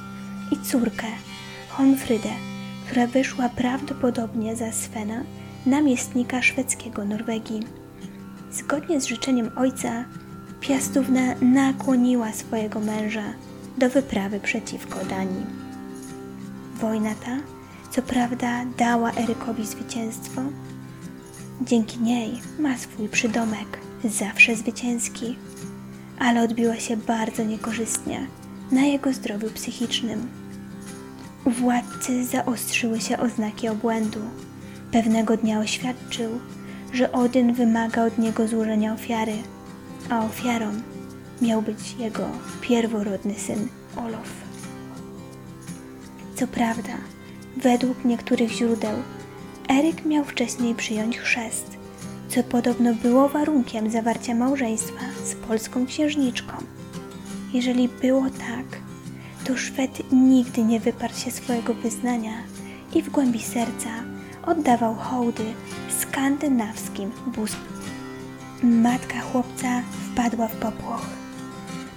i 0.52 0.66
córkę 0.66 1.08
Holmfrydę, 1.70 2.30
która 2.86 3.08
wyszła 3.08 3.50
prawdopodobnie 3.50 4.56
za 4.56 4.72
Svena, 4.72 5.24
namiestnika 5.66 6.42
szwedzkiego 6.42 7.06
Norwegii. 7.06 7.60
Zgodnie 8.52 9.02
z 9.02 9.06
życzeniem 9.06 9.52
ojca, 9.56 10.06
Piastówna 10.62 11.36
nakłoniła 11.42 12.34
swojego 12.34 12.80
męża 12.80 13.34
do 13.78 13.90
wyprawy 13.90 14.40
przeciwko 14.40 15.06
Danii. 15.06 15.46
Wojna 16.76 17.16
ta, 17.26 17.38
co 17.92 18.02
prawda, 18.02 18.66
dała 18.78 19.12
Erykowi 19.12 19.66
zwycięstwo. 19.66 20.42
Dzięki 21.62 22.00
niej 22.00 22.42
ma 22.60 22.78
swój 22.78 23.10
przydomek, 23.10 23.80
zawsze 24.04 24.56
zwycięski, 24.56 25.36
ale 26.20 26.44
odbiła 26.44 26.76
się 26.76 26.98
bardzo 26.98 27.44
niekorzystnie 27.44 28.28
na 28.72 28.82
jego 28.82 29.14
zdrowiu 29.14 29.50
psychicznym. 29.50 30.30
U 31.46 31.50
władcy 31.50 32.26
zaostrzyły 32.26 33.02
się 33.02 33.18
oznaki 33.18 33.70
obłędu. 33.70 34.20
Pewnego 34.92 35.38
dnia 35.38 35.60
oświadczył, 35.60 36.40
że 36.94 37.12
Odyn 37.12 37.54
wymaga 37.54 38.06
od 38.06 38.18
niego 38.18 38.48
złożenia 38.48 38.94
ofiary, 38.94 39.36
a 40.10 40.26
ofiarą 40.26 40.72
miał 41.42 41.62
być 41.62 41.96
jego 42.00 42.30
pierworodny 42.62 43.36
syn 43.36 43.68
Olof. 43.96 44.32
Co 46.36 46.48
prawda, 46.48 46.94
według 47.58 48.06
niektórych 48.06 48.52
źródeł, 48.52 48.98
Eryk 49.70 50.06
miał 50.06 50.26
wcześniej 50.26 50.76
przyjąć 50.76 51.18
chrzest, 51.18 51.78
co 52.30 52.44
podobno 52.44 52.94
było 52.94 53.30
warunkiem 53.30 53.90
zawarcia 53.90 54.36
małżeństwa 54.36 55.06
z 55.24 55.36
polską 55.36 55.86
księżniczką. 55.86 56.54
Jeżeli 57.54 57.90
było 57.90 58.24
tak, 58.30 58.80
to 59.44 59.58
Szwed 59.58 60.12
nigdy 60.12 60.64
nie 60.64 60.80
wyparł 60.80 61.14
się 61.14 61.32
swojego 61.32 61.74
wyznania 61.74 62.34
i 62.94 63.02
w 63.02 63.10
głębi 63.10 63.42
serca 63.42 63.90
oddawał 64.46 64.96
hołdy 64.96 65.44
skandynawskim 66.00 67.12
bóstwom. 67.28 67.72
Matka 68.64 69.22
chłopca 69.22 69.82
wpadła 70.12 70.48
w 70.48 70.56
popłoch. 70.56 71.06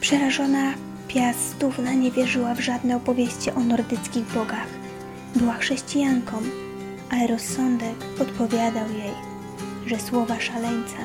Przerażona 0.00 0.74
piastówna 1.08 1.92
nie 1.92 2.10
wierzyła 2.10 2.54
w 2.54 2.60
żadne 2.60 2.96
opowieści 2.96 3.50
o 3.50 3.60
nordyckich 3.60 4.24
bogach. 4.24 4.83
Była 5.36 5.54
chrześcijanką, 5.54 6.36
ale 7.10 7.26
rozsądek 7.26 7.94
podpowiadał 8.18 8.88
jej, 8.88 9.14
że 9.86 10.00
słowa 10.00 10.40
szaleńca 10.40 10.98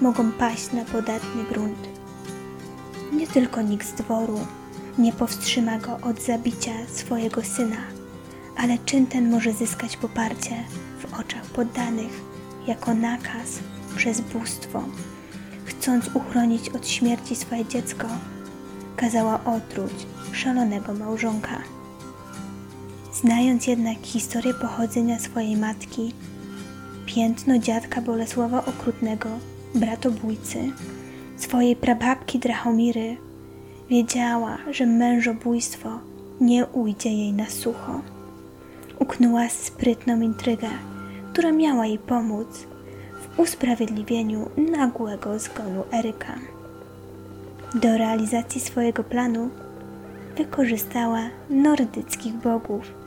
mogą 0.00 0.32
paść 0.32 0.72
na 0.72 0.84
podatny 0.84 1.44
grunt. 1.52 1.88
Nie 3.12 3.26
tylko 3.26 3.62
nikt 3.62 3.88
z 3.88 3.92
dworu 3.92 4.38
nie 4.98 5.12
powstrzyma 5.12 5.78
go 5.78 5.98
od 6.02 6.22
zabicia 6.22 6.72
swojego 6.92 7.42
syna, 7.42 7.76
ale 8.56 8.78
czyn 8.78 9.06
ten 9.06 9.30
może 9.30 9.52
zyskać 9.52 9.96
poparcie 9.96 10.64
w 10.98 11.20
oczach 11.20 11.44
poddanych 11.44 12.20
jako 12.66 12.94
nakaz 12.94 13.58
przez 13.96 14.20
bóstwo. 14.20 14.82
Chcąc 15.64 16.10
uchronić 16.14 16.68
od 16.68 16.88
śmierci 16.88 17.36
swoje 17.36 17.64
dziecko, 17.64 18.06
kazała 18.96 19.44
otruć 19.44 20.06
szalonego 20.32 20.94
małżonka. 20.94 21.79
Znając 23.20 23.66
jednak 23.66 23.98
historię 24.02 24.54
pochodzenia 24.54 25.18
swojej 25.18 25.56
matki, 25.56 26.14
piętno 27.06 27.58
dziadka 27.58 28.00
Bolesława 28.00 28.64
Okrutnego, 28.64 29.28
bratobójcy, 29.74 30.58
swojej 31.36 31.76
prababki 31.76 32.38
Drachomiry, 32.38 33.16
wiedziała, 33.90 34.58
że 34.70 34.86
mężobójstwo 34.86 35.88
nie 36.40 36.66
ujdzie 36.66 37.10
jej 37.10 37.32
na 37.32 37.46
sucho. 37.46 38.00
Uknęła 38.98 39.48
sprytną 39.48 40.20
intrygę, 40.20 40.68
która 41.32 41.52
miała 41.52 41.86
jej 41.86 41.98
pomóc 41.98 42.66
w 43.20 43.38
usprawiedliwieniu 43.38 44.48
nagłego 44.56 45.38
zgonu 45.38 45.82
Eryka. 45.92 46.34
Do 47.74 47.98
realizacji 47.98 48.60
swojego 48.60 49.04
planu 49.04 49.50
wykorzystała 50.36 51.20
nordyckich 51.50 52.34
bogów. 52.34 52.99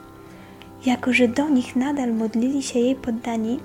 Jako, 0.86 1.14
że 1.14 1.28
do 1.28 1.50
nich 1.50 1.76
nadal 1.76 2.14
modlili 2.14 2.64
się 2.64 2.80
jej 2.80 2.96
poddani, 2.96 3.60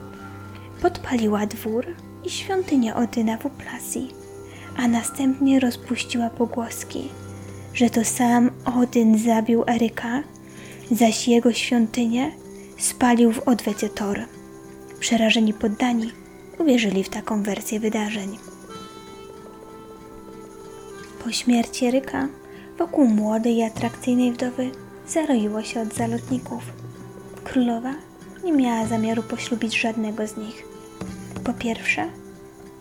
podpaliła 0.82 1.46
dwór 1.46 1.86
i 2.24 2.30
świątynię 2.30 2.94
Odyna 2.94 3.36
w 3.36 3.46
Uplasji, 3.46 4.10
a 4.76 4.88
następnie 4.88 5.60
rozpuściła 5.60 6.30
pogłoski, 6.30 7.08
że 7.74 7.90
to 7.90 8.04
sam 8.04 8.50
Odyn 8.64 9.18
zabił 9.18 9.64
Eryka, 9.66 10.22
zaś 10.90 11.28
jego 11.28 11.52
świątynię 11.52 12.32
spalił 12.78 13.32
w 13.32 13.38
odwecie 13.38 13.88
Thor. 13.88 14.20
Przerażeni 15.00 15.54
poddani 15.54 16.12
uwierzyli 16.58 17.04
w 17.04 17.08
taką 17.08 17.42
wersję 17.42 17.80
wydarzeń. 17.80 18.38
Po 21.24 21.32
śmierci 21.32 21.86
Eryka 21.86 22.28
wokół 22.78 23.08
młodej 23.08 23.56
i 23.56 23.62
atrakcyjnej 23.62 24.32
wdowy 24.32 24.70
zaroiło 25.08 25.62
się 25.62 25.80
od 25.80 25.94
zalotników. 25.94 26.62
Królowa 27.52 27.94
nie 28.44 28.52
miała 28.52 28.86
zamiaru 28.86 29.22
poślubić 29.22 29.80
żadnego 29.80 30.26
z 30.26 30.36
nich. 30.36 30.64
Po 31.44 31.52
pierwsze, 31.52 32.08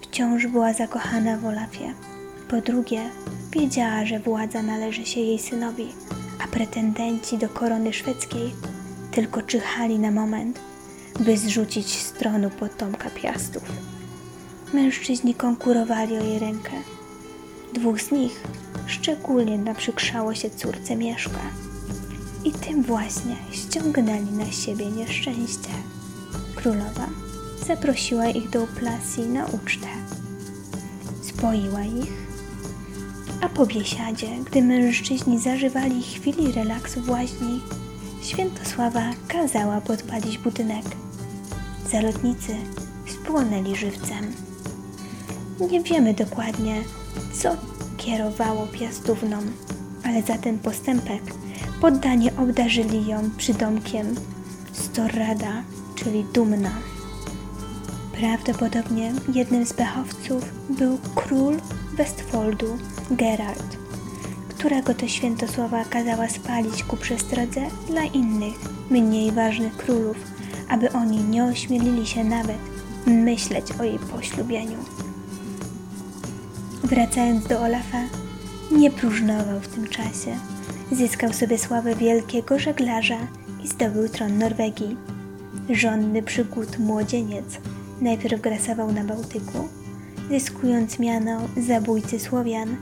wciąż 0.01 0.47
była 0.47 0.73
zakochana 0.73 1.37
w 1.37 1.45
Olafie. 1.45 1.93
Po 2.49 2.61
drugie, 2.61 3.09
wiedziała, 3.51 4.05
że 4.05 4.19
władza 4.19 4.63
należy 4.63 5.05
się 5.05 5.19
jej 5.19 5.39
synowi, 5.39 5.87
a 6.43 6.47
pretendenci 6.47 7.37
do 7.37 7.49
korony 7.49 7.93
szwedzkiej 7.93 8.53
tylko 9.11 9.41
czyhali 9.41 9.99
na 9.99 10.11
moment, 10.11 10.59
by 11.19 11.37
zrzucić 11.37 11.87
z 12.01 12.11
tronu 12.11 12.49
potomka 12.49 13.09
piastów. 13.09 13.63
Mężczyźni 14.73 15.35
konkurowali 15.35 16.17
o 16.17 16.23
jej 16.23 16.39
rękę. 16.39 16.71
Dwóch 17.73 18.01
z 18.01 18.11
nich 18.11 18.43
szczególnie 18.87 19.57
naprzykrzało 19.57 20.35
się 20.35 20.49
córce 20.49 20.95
Mieszka 20.95 21.66
i 22.43 22.51
tym 22.51 22.83
właśnie 22.83 23.35
ściągnęli 23.51 24.31
na 24.31 24.51
siebie 24.51 24.85
nieszczęście. 24.85 25.69
Królowa 26.55 27.07
zaprosiła 27.67 28.27
ich 28.27 28.49
do 28.49 28.63
Uplasji 28.63 29.23
na 29.23 29.45
ucztę. 29.45 29.87
Spoiła 31.21 31.81
ich, 31.81 32.27
a 33.41 33.49
po 33.49 33.65
biesiadzie, 33.65 34.27
gdy 34.45 34.61
mężczyźni 34.61 35.39
zażywali 35.39 36.03
chwili 36.03 36.51
relaksu 36.51 37.01
w 37.01 37.09
łaźni, 37.09 37.61
Świętosława 38.27 39.11
kazała 39.27 39.81
podpalić 39.81 40.37
budynek. 40.37 40.85
Zalotnicy 41.91 42.55
spłonęli 43.07 43.75
żywcem. 43.75 44.33
Nie 45.71 45.81
wiemy 45.81 46.13
dokładnie, 46.13 46.83
co 47.33 47.55
kierowało 47.97 48.67
piastówną, 48.67 49.37
ale 50.05 50.21
za 50.21 50.37
ten 50.37 50.59
postępek 50.59 51.21
poddanie 51.81 52.31
obdarzyli 52.37 53.07
ją 53.07 53.29
przydomkiem 53.37 54.15
Storrada, 54.71 55.63
czyli 55.95 56.23
dumna. 56.23 56.71
Prawdopodobnie 58.11 59.13
jednym 59.33 59.65
z 59.65 59.73
pechowców 59.73 60.43
był 60.69 60.97
król 61.15 61.57
Westfoldu, 61.97 62.77
Gerard, 63.11 63.77
którego 64.49 64.93
to 64.93 65.07
Świętosława 65.07 65.85
kazała 65.85 66.29
spalić 66.29 66.83
ku 66.83 66.97
przestrodze 66.97 67.61
dla 67.87 68.03
innych, 68.03 68.55
mniej 68.89 69.31
ważnych 69.31 69.77
królów, 69.77 70.17
aby 70.69 70.91
oni 70.91 71.23
nie 71.23 71.43
ośmielili 71.43 72.07
się 72.07 72.23
nawet 72.23 72.57
myśleć 73.05 73.71
o 73.79 73.83
jej 73.83 73.99
poślubieniu. 73.99 74.77
Wracając 76.83 77.47
do 77.47 77.59
Olafa, 77.59 78.01
nie 78.71 78.91
próżnował 78.91 79.59
w 79.59 79.67
tym 79.67 79.87
czasie. 79.87 80.37
Zyskał 80.91 81.33
sobie 81.33 81.57
sławę 81.57 81.95
wielkiego 81.95 82.59
żeglarza 82.59 83.17
i 83.63 83.67
zdobył 83.67 84.09
tron 84.09 84.37
Norwegii. 84.37 84.97
Żonny 85.69 86.23
przygód 86.23 86.79
młodzieniec 86.79 87.45
najpierw 88.01 88.41
grasował 88.41 88.91
na 88.91 89.03
Bałtyku, 89.03 89.67
zyskując 90.29 90.99
miano 90.99 91.41
zabójcy 91.67 92.19
Słowian, 92.19 92.75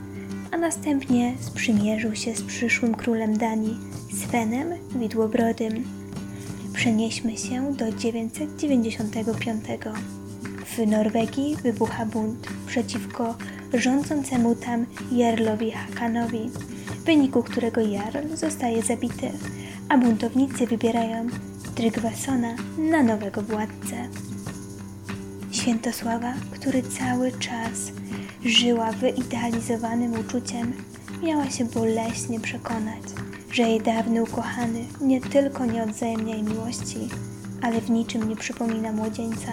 a 0.51 0.57
następnie 0.57 1.33
sprzymierzył 1.39 2.15
się 2.15 2.35
z 2.35 2.41
przyszłym 2.41 2.95
królem 2.95 3.37
Danii, 3.37 3.77
Svenem 4.13 4.67
Widłobrodym. 4.95 5.83
Przenieśmy 6.73 7.37
się 7.37 7.73
do 7.73 7.91
995. 7.91 9.65
W 10.65 10.87
Norwegii 10.87 11.55
wybucha 11.63 12.05
bunt 12.05 12.47
przeciwko 12.67 13.35
rządzącemu 13.73 14.55
tam 14.55 14.85
Jarlowi 15.11 15.71
Hakanowi, 15.71 16.49
w 17.05 17.07
wyniku 17.07 17.43
którego 17.43 17.81
Jarl 17.81 18.35
zostaje 18.35 18.81
zabity, 18.83 19.31
a 19.89 19.97
buntownicy 19.97 20.67
wybierają 20.67 21.27
Trygvasona 21.75 22.55
na 22.77 23.03
nowego 23.03 23.41
władcę. 23.41 24.09
Świętosława, 25.51 26.33
który 26.51 26.83
cały 26.83 27.31
czas 27.31 27.91
żyła 28.45 28.91
wyidealizowanym 28.91 30.19
uczuciem, 30.19 30.73
miała 31.23 31.49
się 31.49 31.65
boleśnie 31.65 32.39
przekonać, 32.39 33.03
że 33.51 33.63
jej 33.63 33.81
dawny 33.81 34.23
ukochany 34.23 34.85
nie 35.01 35.21
tylko 35.21 35.65
nie 35.65 35.83
odzajemnia 35.83 36.35
jej 36.35 36.43
miłości, 36.43 37.09
ale 37.61 37.81
w 37.81 37.89
niczym 37.89 38.29
nie 38.29 38.35
przypomina 38.35 38.91
młodzieńca, 38.91 39.51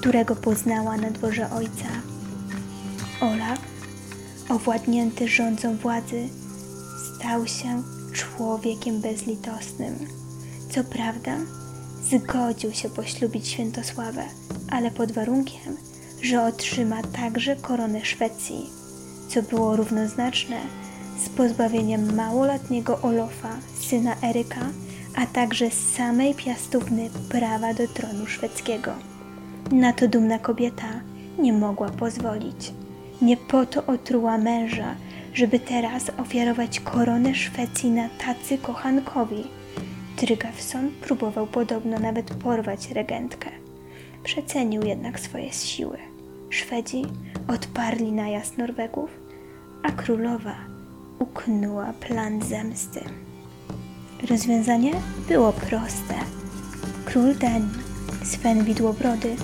którego 0.00 0.36
poznała 0.36 0.96
na 0.96 1.10
dworze 1.10 1.50
ojca. 1.50 1.88
Olaf, 3.20 3.58
owładnięty 4.48 5.28
rządzą 5.28 5.76
władzy, 5.76 6.28
stał 7.20 7.46
się 7.46 7.82
człowiekiem 8.12 9.00
bezlitosnym. 9.00 9.94
Co 10.70 10.84
prawda, 10.84 11.36
zgodził 12.02 12.72
się 12.72 12.88
poślubić 12.88 13.48
Świętosławę, 13.48 14.24
ale 14.70 14.90
pod 14.90 15.12
warunkiem, 15.12 15.76
że 16.22 16.42
otrzyma 16.42 17.02
także 17.02 17.56
koronę 17.56 18.04
Szwecji, 18.04 18.70
co 19.28 19.42
było 19.42 19.76
równoznaczne 19.76 20.56
z 21.24 21.28
pozbawieniem 21.28 22.14
małolatniego 22.14 22.98
Olofa, 23.02 23.56
syna 23.80 24.16
Eryka, 24.22 24.66
a 25.16 25.26
z 25.70 25.96
samej 25.96 26.34
piastówny 26.34 27.10
prawa 27.28 27.74
do 27.74 27.88
tronu 27.88 28.26
szwedzkiego. 28.26 28.92
Na 29.72 29.92
to 29.92 30.08
dumna 30.08 30.38
kobieta 30.38 31.00
nie 31.38 31.52
mogła 31.52 31.88
pozwolić. 31.88 32.72
Nie 33.22 33.36
po 33.36 33.66
to 33.66 33.86
otruła 33.86 34.38
męża, 34.38 34.94
żeby 35.34 35.60
teraz 35.60 36.10
ofiarować 36.18 36.80
koronę 36.80 37.34
Szwecji 37.34 37.90
na 37.90 38.08
tacy 38.08 38.58
kochankowi. 38.58 39.44
Trygawson 40.16 40.90
próbował 41.00 41.46
podobno 41.46 41.98
nawet 41.98 42.34
porwać 42.34 42.90
regentkę. 42.90 43.50
Przecenił 44.24 44.82
jednak 44.82 45.20
swoje 45.20 45.52
siły. 45.52 45.98
Szwedzi 46.50 47.02
odparli 47.48 48.12
najazd 48.12 48.58
Norwegów, 48.58 49.10
a 49.82 49.92
królowa 49.92 50.54
uknęła 51.18 51.92
plan 51.92 52.42
zemsty. 52.42 53.00
Rozwiązanie 54.30 54.92
było 55.28 55.52
proste. 55.52 56.14
Król 57.04 57.34
Danii, 57.34 57.70
Sven 58.24 58.64
Widłobrody, 58.64 59.36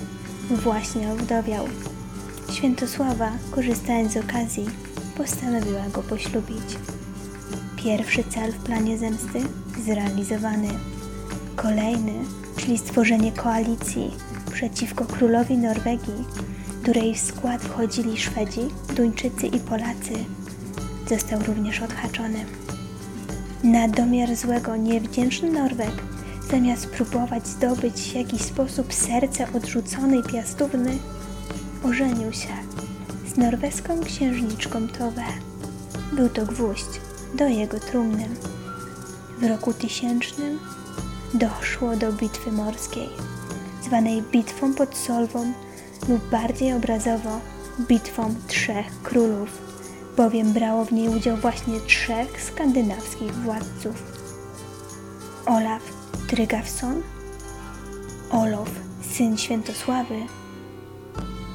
właśnie 0.49 1.11
owdowiał. 1.11 1.65
Świętosława, 2.53 3.31
korzystając 3.51 4.13
z 4.13 4.17
okazji, 4.17 4.65
postanowiła 5.17 5.89
go 5.93 6.03
poślubić. 6.03 6.77
Pierwszy 7.83 8.23
cel 8.23 8.51
w 8.51 8.57
planie 8.57 8.97
zemsty 8.97 9.39
zrealizowany. 9.85 10.67
Kolejny, 11.55 12.13
czyli 12.57 12.77
stworzenie 12.77 13.31
koalicji 13.31 14.11
przeciwko 14.53 15.05
królowi 15.05 15.57
Norwegii, 15.57 16.25
której 16.81 17.15
w 17.15 17.19
skład 17.19 17.61
wchodzili 17.61 18.17
Szwedzi, 18.17 18.61
Duńczycy 18.95 19.47
i 19.47 19.59
Polacy, 19.59 20.13
został 21.09 21.39
również 21.43 21.81
odhaczony. 21.81 22.45
Na 23.63 23.87
domiar 23.87 24.35
złego, 24.35 24.75
niewdzięczny 24.75 25.51
Norweg, 25.51 26.03
zamiast 26.51 26.87
próbować 26.87 27.47
zdobyć 27.47 28.01
w 28.01 28.15
jakiś 28.15 28.41
sposób 28.41 28.93
serce 28.93 29.47
odrzuconej 29.53 30.23
piastówny, 30.23 30.97
ożenił 31.83 32.33
się 32.33 32.66
z 33.37 33.39
norweską 33.39 34.03
księżniczką 34.03 34.87
Tove. 34.87 35.23
Był 36.13 36.29
to 36.29 36.45
gwóźdź 36.45 37.01
do 37.33 37.47
jego 37.47 37.79
trumny. 37.79 38.27
W 39.39 39.43
roku 39.43 39.73
tysięcznym 39.73 40.59
doszło 41.33 41.95
do 41.95 42.13
bitwy 42.13 42.51
morskiej, 42.51 43.09
zwanej 43.83 44.21
Bitwą 44.21 44.73
pod 44.73 44.97
Solwą 44.97 45.53
lub 46.09 46.29
bardziej 46.29 46.73
obrazowo 46.73 47.39
Bitwą 47.79 48.35
Trzech 48.47 49.01
Królów, 49.03 49.49
bowiem 50.17 50.53
brało 50.53 50.85
w 50.85 50.91
niej 50.91 51.09
udział 51.09 51.37
właśnie 51.37 51.79
trzech 51.79 52.43
skandynawskich 52.43 53.35
władców. 53.35 54.03
Olaf 55.45 55.81
Trygawson, 56.27 57.01
Olof, 58.31 58.69
syn 59.01 59.37
Świętosławy 59.37 60.36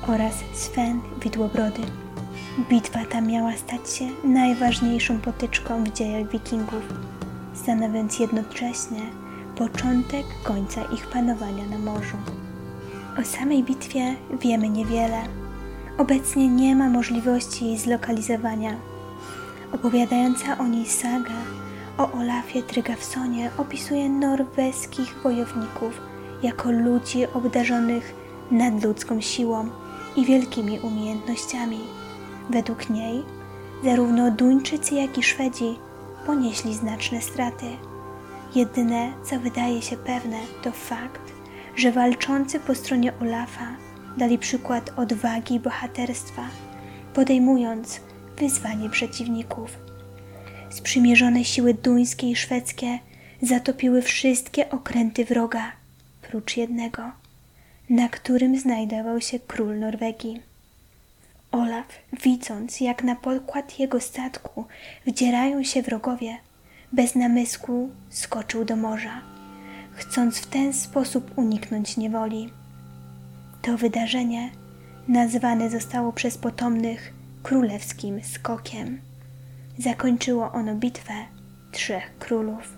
oraz 0.09 0.35
Sven 0.53 1.01
Widłobrody. 1.23 1.83
Bitwa 2.71 2.99
ta 3.11 3.21
miała 3.21 3.57
stać 3.57 3.91
się 3.91 4.09
najważniejszą 4.25 5.21
potyczką 5.21 5.85
w 5.85 5.93
dziejach 5.93 6.31
wikingów, 6.31 6.83
stanowiąc 7.55 8.19
jednocześnie 8.19 9.01
początek 9.57 10.27
końca 10.43 10.83
ich 10.83 11.07
panowania 11.07 11.67
na 11.67 11.79
morzu. 11.79 12.17
O 13.21 13.25
samej 13.25 13.63
bitwie 13.63 14.15
wiemy 14.41 14.69
niewiele. 14.69 15.23
Obecnie 15.99 16.49
nie 16.49 16.77
ma 16.77 16.89
możliwości 16.89 17.67
jej 17.67 17.79
zlokalizowania. 17.79 18.75
Opowiadająca 19.73 20.59
o 20.59 20.67
niej 20.67 20.87
saga 20.87 21.35
o 21.99 22.13
Olafie 22.13 22.63
Trygawsonie 22.63 23.51
opisuje 23.59 24.09
norweskich 24.09 25.15
wojowników 25.23 26.01
jako 26.43 26.71
ludzi 26.71 27.27
obdarzonych 27.35 28.15
nadludzką 28.51 29.21
siłą 29.21 29.71
i 30.17 30.25
wielkimi 30.25 30.81
umiejętnościami. 30.81 31.81
Według 32.51 32.91
niej 32.91 33.23
zarówno 33.85 34.31
Duńczycy, 34.31 34.95
jak 34.95 35.19
i 35.19 35.23
Szwedzi 35.23 35.79
ponieśli 36.27 36.75
znaczne 36.75 37.21
straty. 37.21 37.67
Jedyne, 38.55 39.13
co 39.25 39.41
wydaje 39.41 39.83
się 39.83 39.97
pewne, 39.97 40.37
to 40.63 40.73
fakt, 40.73 41.33
że 41.77 41.93
walczący 41.93 42.61
po 42.61 42.75
stronie 42.75 43.13
Olafa 43.21 43.77
dali 44.17 44.39
przykład 44.39 44.91
odwagi 44.97 45.55
i 45.55 45.61
bohaterstwa, 45.61 46.49
podejmując 47.15 48.01
wyzwanie 48.39 48.91
przeciwników. 48.91 49.79
Sprzymierzone 50.71 51.45
siły 51.45 51.75
duńskie 51.75 52.31
i 52.31 52.37
szwedzkie 52.37 52.99
zatopiły 53.43 54.03
wszystkie 54.03 54.71
okręty 54.71 55.25
wroga, 55.25 55.73
prócz 56.23 56.57
jednego– 56.57 57.03
na 57.93 58.09
którym 58.09 58.59
znajdował 58.59 59.21
się 59.21 59.39
król 59.39 59.79
Norwegii. 59.79 60.43
Olaf, 61.51 61.87
widząc 62.23 62.81
jak 62.81 63.03
na 63.05 63.17
pokład 63.17 63.79
jego 63.79 64.01
statku 64.01 64.65
wdzierają 65.07 65.65
się 65.65 65.83
wrogowie, 65.83 66.37
bez 66.93 67.15
namysłu 67.15 67.91
skoczył 68.11 68.65
do 68.65 68.77
morza, 68.77 69.21
chcąc 69.95 70.39
w 70.39 70.47
ten 70.47 70.73
sposób 70.73 71.39
uniknąć 71.39 71.97
niewoli. 71.97 72.51
To 73.63 73.77
wydarzenie 73.77 74.51
nazwane 75.09 75.71
zostało 75.71 76.13
przez 76.13 76.39
potomnych 76.39 77.13
królewskim 77.43 78.25
skokiem. 78.25 79.01
Zakończyło 79.79 80.53
ono 80.53 80.75
bitwę 80.75 81.15
trzech 81.73 82.19
królów. 82.19 82.77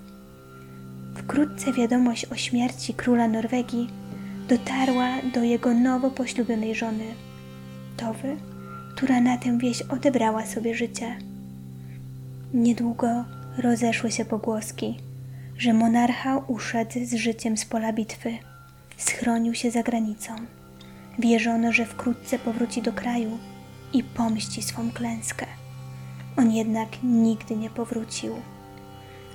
Wkrótce 1.16 1.72
wiadomość 1.72 2.24
o 2.26 2.36
śmierci 2.36 2.94
króla 2.94 3.28
Norwegii 3.28 4.03
dotarła 4.48 5.08
do 5.34 5.42
jego 5.42 5.74
nowo 5.74 6.10
poślubionej 6.10 6.74
żony, 6.74 7.04
Towy, 7.96 8.36
która 8.94 9.20
na 9.20 9.38
tę 9.38 9.58
wieś 9.58 9.82
odebrała 9.82 10.46
sobie 10.46 10.74
życie. 10.74 11.16
Niedługo 12.54 13.24
rozeszły 13.58 14.10
się 14.10 14.24
pogłoski, 14.24 14.98
że 15.58 15.72
monarcha 15.72 16.38
uszedł 16.38 16.92
z 17.04 17.14
życiem 17.14 17.56
z 17.56 17.64
pola 17.64 17.92
bitwy, 17.92 18.38
schronił 18.96 19.54
się 19.54 19.70
za 19.70 19.82
granicą. 19.82 20.32
Wierzono, 21.18 21.72
że 21.72 21.86
wkrótce 21.86 22.38
powróci 22.38 22.82
do 22.82 22.92
kraju 22.92 23.38
i 23.92 24.02
pomści 24.02 24.62
swą 24.62 24.90
klęskę. 24.90 25.46
On 26.36 26.50
jednak 26.50 26.88
nigdy 27.02 27.56
nie 27.56 27.70
powrócił. 27.70 28.34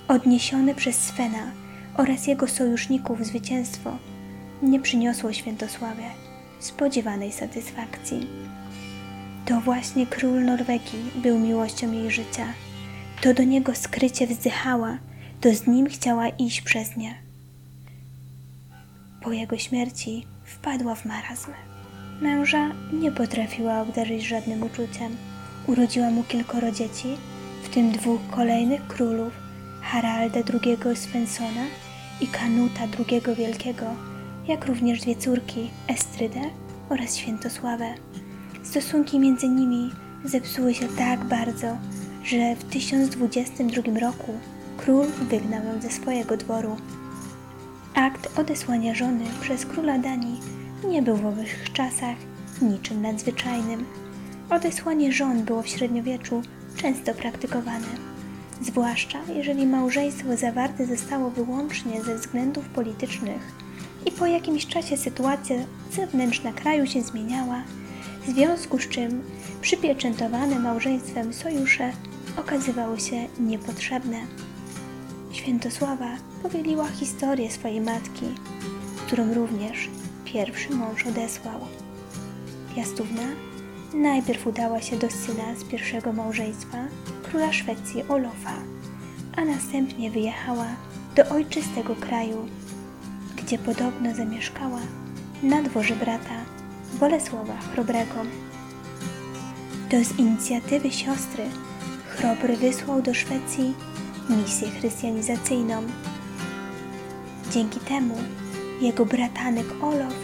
Odniesiony 0.07 0.75
przez 0.75 0.95
Svena 0.95 1.51
oraz 1.97 2.27
jego 2.27 2.47
sojuszników 2.47 3.25
zwycięstwo 3.25 3.97
nie 4.61 4.79
przyniosło 4.79 5.33
Świętosławie 5.33 6.09
spodziewanej 6.59 7.31
satysfakcji. 7.31 8.27
To 9.45 9.61
właśnie 9.61 10.07
król 10.07 10.45
Norwegii 10.45 11.11
był 11.15 11.39
miłością 11.39 11.91
jej 11.91 12.11
życia. 12.11 12.45
To 13.21 13.33
do 13.33 13.43
niego 13.43 13.75
skrycie 13.75 14.27
wzdychała, 14.27 14.97
to 15.41 15.53
z 15.53 15.67
nim 15.67 15.89
chciała 15.89 16.27
iść 16.27 16.61
przez 16.61 16.97
nie. 16.97 17.15
Po 19.21 19.31
jego 19.31 19.57
śmierci 19.57 20.25
wpadła 20.45 20.95
w 20.95 21.05
marazm. 21.05 21.51
Męża 22.21 22.71
nie 22.93 23.11
potrafiła 23.11 23.81
obdarzyć 23.81 24.23
żadnym 24.23 24.63
uczuciem. 24.63 25.17
Urodziła 25.67 26.09
mu 26.09 26.23
kilkoro 26.23 26.71
dzieci, 26.71 27.17
w 27.63 27.69
tym 27.69 27.91
dwóch 27.91 28.21
kolejnych 28.31 28.87
królów, 28.87 29.33
Haralda 29.81 30.39
II 30.39 30.95
Svensona 30.95 31.65
i 32.21 32.27
Kanuta 32.27 32.83
II 32.83 33.35
Wielkiego, 33.35 33.85
jak 34.49 34.65
również 34.65 35.01
dwie 35.01 35.15
córki, 35.15 35.69
Estrydę 35.87 36.41
oraz 36.89 37.15
Świętosławę. 37.15 37.93
Stosunki 38.63 39.19
między 39.19 39.49
nimi 39.49 39.91
zepsuły 40.25 40.73
się 40.73 40.87
tak 40.87 41.23
bardzo, 41.25 41.77
że 42.23 42.55
w 42.55 42.63
1022 42.63 43.99
roku 43.99 44.33
król 44.77 45.05
wygnał 45.29 45.63
ją 45.63 45.81
ze 45.81 45.89
swojego 45.89 46.37
dworu. 46.37 46.77
Akt 47.93 48.39
odesłania 48.39 48.95
żony 48.95 49.25
przez 49.41 49.65
króla 49.65 49.97
Danii 49.97 50.39
nie 50.87 51.01
był 51.01 51.15
w 51.15 51.25
owych 51.25 51.73
czasach 51.73 52.15
niczym 52.61 53.01
nadzwyczajnym. 53.01 53.85
Odesłanie 54.49 55.11
żon 55.11 55.43
było 55.43 55.61
w 55.61 55.67
średniowieczu 55.67 56.41
często 56.75 57.13
praktykowane, 57.13 57.87
zwłaszcza 58.61 59.19
jeżeli 59.35 59.67
małżeństwo 59.67 60.37
zawarte 60.37 60.85
zostało 60.85 61.29
wyłącznie 61.29 62.01
ze 62.01 62.15
względów 62.15 62.69
politycznych 62.69 63.68
i 64.05 64.11
po 64.11 64.25
jakimś 64.25 64.67
czasie 64.67 64.97
sytuacja 64.97 65.55
zewnętrzna 65.91 66.53
kraju 66.53 66.87
się 66.87 67.01
zmieniała, 67.01 67.63
w 68.25 68.29
związku 68.29 68.79
z 68.79 68.89
czym 68.89 69.23
przypieczętowane 69.61 70.59
małżeństwem 70.59 71.33
sojusze 71.33 71.91
okazywały 72.37 72.99
się 72.99 73.27
niepotrzebne. 73.39 74.17
Świętosława 75.31 76.15
powieliła 76.43 76.87
historię 76.87 77.51
swojej 77.51 77.81
matki, 77.81 78.25
którą 79.07 79.33
również 79.33 79.89
pierwszy 80.25 80.69
mąż 80.69 81.05
odesłał. 81.05 81.59
Piastówna 82.75 83.23
najpierw 83.93 84.47
udała 84.47 84.81
się 84.81 84.97
do 84.97 85.09
syna 85.09 85.55
z 85.55 85.63
pierwszego 85.63 86.13
małżeństwa, 86.13 86.77
króla 87.23 87.53
Szwecji 87.53 88.03
Olofa, 88.03 88.53
a 89.35 89.45
następnie 89.45 90.11
wyjechała 90.11 90.67
do 91.15 91.29
ojczystego 91.29 91.95
kraju, 91.95 92.47
gdzie 93.49 93.57
podobno 93.57 94.15
zamieszkała 94.15 94.79
na 95.43 95.61
dworze 95.61 95.95
brata 95.95 96.35
Bolesława 96.99 97.57
Chrobrego. 97.73 98.15
To 99.89 100.03
z 100.03 100.19
inicjatywy 100.19 100.91
siostry 100.91 101.43
Chrobry 102.07 102.57
wysłał 102.57 103.01
do 103.01 103.13
Szwecji 103.13 103.73
misję 104.29 104.69
chrystianizacyjną. 104.69 105.83
Dzięki 107.51 107.79
temu 107.79 108.15
jego 108.81 109.05
bratanek 109.05 109.67
Olof 109.81 110.15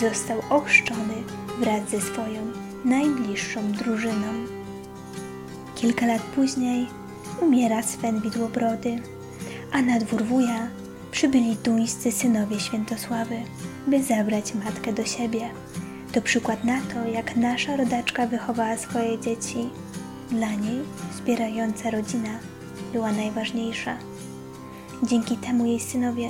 został 0.00 0.40
ochrzczony 0.50 1.14
wraz 1.60 1.90
ze 1.90 2.00
swoją 2.00 2.40
najbliższą 2.84 3.72
drużyną. 3.72 4.32
Kilka 5.74 6.06
lat 6.06 6.22
później 6.22 6.86
umiera 7.40 7.82
Sven 7.82 8.20
Widłobrody, 8.20 9.02
a 9.72 9.82
na 9.82 9.98
dwór 9.98 10.24
wuja 10.24 10.68
przybyli 11.14 11.56
duńscy 11.56 12.12
synowie 12.12 12.60
Świętosławy, 12.60 13.36
by 13.86 14.02
zabrać 14.02 14.54
matkę 14.54 14.92
do 14.92 15.04
siebie. 15.04 15.50
To 16.12 16.22
przykład 16.22 16.64
na 16.64 16.80
to, 16.80 17.08
jak 17.08 17.36
nasza 17.36 17.76
rodaczka 17.76 18.26
wychowała 18.26 18.76
swoje 18.76 19.18
dzieci. 19.18 19.68
Dla 20.30 20.50
niej 20.54 20.80
wspierająca 21.10 21.90
rodzina 21.90 22.38
była 22.92 23.12
najważniejsza. 23.12 23.96
Dzięki 25.02 25.36
temu 25.36 25.66
jej 25.66 25.80
synowie 25.80 26.28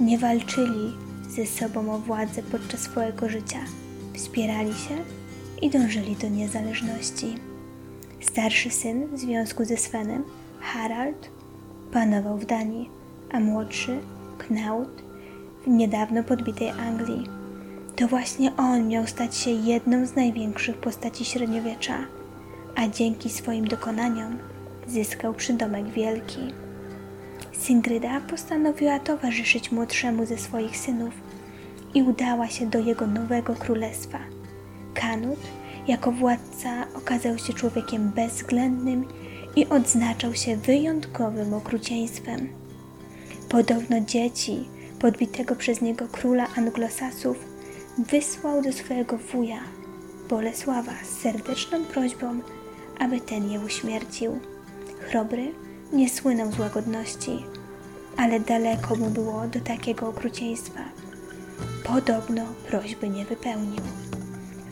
nie 0.00 0.18
walczyli 0.18 0.92
ze 1.28 1.46
sobą 1.46 1.94
o 1.94 1.98
władzę 1.98 2.42
podczas 2.42 2.80
swojego 2.80 3.28
życia, 3.28 3.60
wspierali 4.14 4.74
się 4.74 4.96
i 5.62 5.70
dążyli 5.70 6.16
do 6.16 6.28
niezależności. 6.28 7.34
Starszy 8.20 8.70
syn 8.70 9.06
w 9.06 9.18
związku 9.18 9.64
ze 9.64 9.76
Svenem, 9.76 10.24
Harald, 10.60 11.30
panował 11.92 12.38
w 12.38 12.46
Danii, 12.46 12.90
a 13.32 13.40
młodszy, 13.40 14.00
Knaut, 14.50 15.02
w 15.64 15.68
niedawno 15.68 16.24
podbitej 16.24 16.70
Anglii. 16.70 17.26
To 17.96 18.08
właśnie 18.08 18.56
on 18.56 18.88
miał 18.88 19.06
stać 19.06 19.36
się 19.36 19.50
jedną 19.50 20.06
z 20.06 20.16
największych 20.16 20.76
postaci 20.76 21.24
średniowiecza, 21.24 21.98
a 22.76 22.88
dzięki 22.88 23.30
swoim 23.30 23.68
dokonaniom 23.68 24.38
zyskał 24.86 25.34
przydomek 25.34 25.88
wielki. 25.88 26.40
Singryda 27.52 28.20
postanowiła 28.20 28.98
towarzyszyć 28.98 29.72
młodszemu 29.72 30.26
ze 30.26 30.38
swoich 30.38 30.76
synów 30.76 31.14
i 31.94 32.02
udała 32.02 32.48
się 32.48 32.66
do 32.66 32.78
jego 32.78 33.06
nowego 33.06 33.54
królestwa. 33.54 34.18
Kanut, 34.94 35.40
jako 35.88 36.12
władca, 36.12 36.86
okazał 36.94 37.38
się 37.38 37.52
człowiekiem 37.52 38.08
bezwzględnym 38.08 39.04
i 39.56 39.66
odznaczał 39.66 40.34
się 40.34 40.56
wyjątkowym 40.56 41.54
okrucieństwem. 41.54 42.59
Podobno 43.50 44.00
dzieci 44.00 44.68
podbitego 44.98 45.56
przez 45.56 45.80
niego 45.80 46.08
króla 46.12 46.46
anglosasów 46.56 47.36
wysłał 47.98 48.62
do 48.62 48.72
swojego 48.72 49.18
wuja, 49.18 49.60
Bolesława, 50.28 50.92
z 51.04 51.20
serdeczną 51.22 51.84
prośbą, 51.84 52.40
aby 52.98 53.20
ten 53.20 53.50
je 53.50 53.60
uśmiercił. 53.60 54.40
Chrobry 55.00 55.52
nie 55.92 56.08
słynął 56.08 56.52
z 56.52 56.58
łagodności, 56.58 57.44
ale 58.16 58.40
daleko 58.40 58.96
mu 58.96 59.10
było 59.10 59.46
do 59.46 59.60
takiego 59.60 60.08
okrucieństwa. 60.08 60.80
Podobno 61.84 62.42
prośby 62.68 63.08
nie 63.08 63.24
wypełnił. 63.24 63.82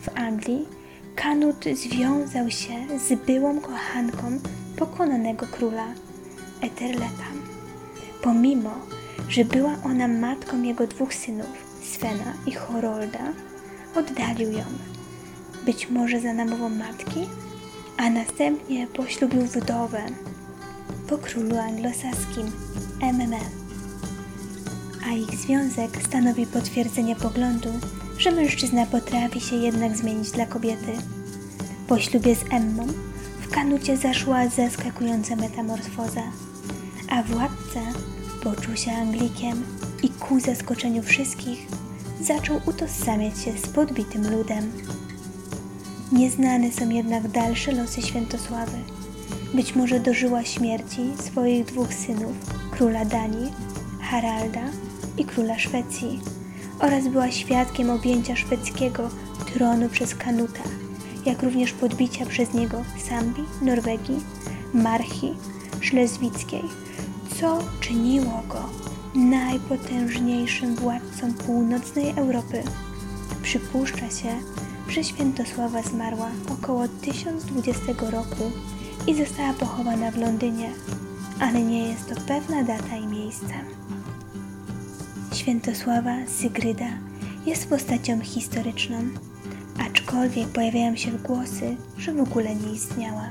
W 0.01 0.09
Anglii 0.19 0.67
Kanut 1.15 1.65
związał 1.73 2.51
się 2.51 2.99
z 3.07 3.25
byłą 3.25 3.61
kochanką 3.61 4.39
pokonanego 4.77 5.47
króla 5.47 5.87
Eterleta. 6.61 7.28
Pomimo, 8.21 8.71
że 9.29 9.45
była 9.45 9.75
ona 9.85 10.07
matką 10.07 10.61
jego 10.61 10.87
dwóch 10.87 11.13
synów, 11.13 11.69
Svena 11.83 12.33
i 12.45 12.51
Horolda, 12.51 13.33
oddalił 13.95 14.51
ją, 14.51 14.65
być 15.65 15.89
może 15.89 16.21
za 16.21 16.33
namową 16.33 16.69
matki, 16.69 17.29
a 17.97 18.09
następnie 18.09 18.87
poślubił 18.87 19.41
wdowę 19.41 20.01
po 21.09 21.17
królu 21.17 21.57
anglosaskim 21.57 22.51
MMA. 23.01 23.45
A 25.07 25.11
ich 25.11 25.31
związek 25.31 26.01
stanowi 26.07 26.45
potwierdzenie 26.45 27.15
poglądu, 27.15 27.69
że 28.17 28.31
mężczyzna 28.31 28.85
potrafi 28.85 29.41
się 29.41 29.55
jednak 29.55 29.97
zmienić 29.97 30.31
dla 30.31 30.45
kobiety. 30.45 30.91
Po 31.87 31.99
ślubie 31.99 32.35
z 32.35 32.43
Emmą 32.51 32.87
w 33.41 33.49
Kanucie 33.49 33.97
zaszła 33.97 34.47
zaskakująca 34.47 35.35
metamorfoza, 35.35 36.23
a 37.09 37.23
władca 37.23 37.79
poczuł 38.43 38.75
się 38.75 38.91
Anglikiem 38.91 39.63
i 40.03 40.09
ku 40.09 40.39
zaskoczeniu 40.39 41.03
wszystkich 41.03 41.67
zaczął 42.21 42.61
utożsamiać 42.65 43.39
się 43.39 43.51
z 43.57 43.67
podbitym 43.67 44.31
ludem. 44.31 44.71
Nieznane 46.11 46.71
są 46.71 46.89
jednak 46.89 47.27
dalsze 47.27 47.71
losy 47.71 48.01
Świętosławy. 48.01 48.77
Być 49.53 49.75
może 49.75 49.99
dożyła 49.99 50.43
śmierci 50.43 51.01
swoich 51.19 51.65
dwóch 51.65 51.93
synów, 51.93 52.35
króla 52.71 53.05
Danii, 53.05 53.53
Haralda 54.01 54.63
i 55.17 55.25
króla 55.25 55.59
Szwecji, 55.59 56.19
oraz 56.79 57.07
była 57.07 57.31
świadkiem 57.31 57.89
objęcia 57.89 58.35
szwedzkiego 58.35 59.09
tronu 59.53 59.89
przez 59.89 60.15
Kanuta, 60.15 60.63
jak 61.25 61.43
również 61.43 61.71
podbicia 61.73 62.25
przez 62.25 62.53
niego 62.53 62.83
Sambi, 63.09 63.41
Norwegii, 63.61 64.19
Marchi, 64.73 65.33
Szlezwickiej, 65.81 66.63
co 67.39 67.59
czyniło 67.79 68.43
go 68.47 68.69
najpotężniejszym 69.15 70.75
władcą 70.75 71.33
północnej 71.33 72.13
Europy. 72.15 72.63
Przypuszcza 73.41 74.09
się, 74.09 74.29
że 74.87 75.03
Świętosława 75.03 75.81
zmarła 75.81 76.29
około 76.49 76.87
1020 76.87 77.81
roku 78.11 78.51
i 79.07 79.15
została 79.15 79.53
pochowana 79.53 80.11
w 80.11 80.17
Londynie, 80.17 80.71
ale 81.39 81.61
nie 81.61 81.87
jest 81.87 82.09
to 82.09 82.15
pewna 82.27 82.63
data 82.63 82.95
i 82.95 83.07
miejsce. 83.07 83.53
Świętosława 85.33 86.15
Sygryda 86.27 86.89
jest 87.45 87.69
postacią 87.69 88.21
historyczną, 88.21 88.97
aczkolwiek 89.85 90.47
pojawiają 90.47 90.95
się 90.95 91.11
głosy, 91.11 91.75
że 91.97 92.13
w 92.13 92.19
ogóle 92.19 92.55
nie 92.55 92.73
istniała. 92.73 93.29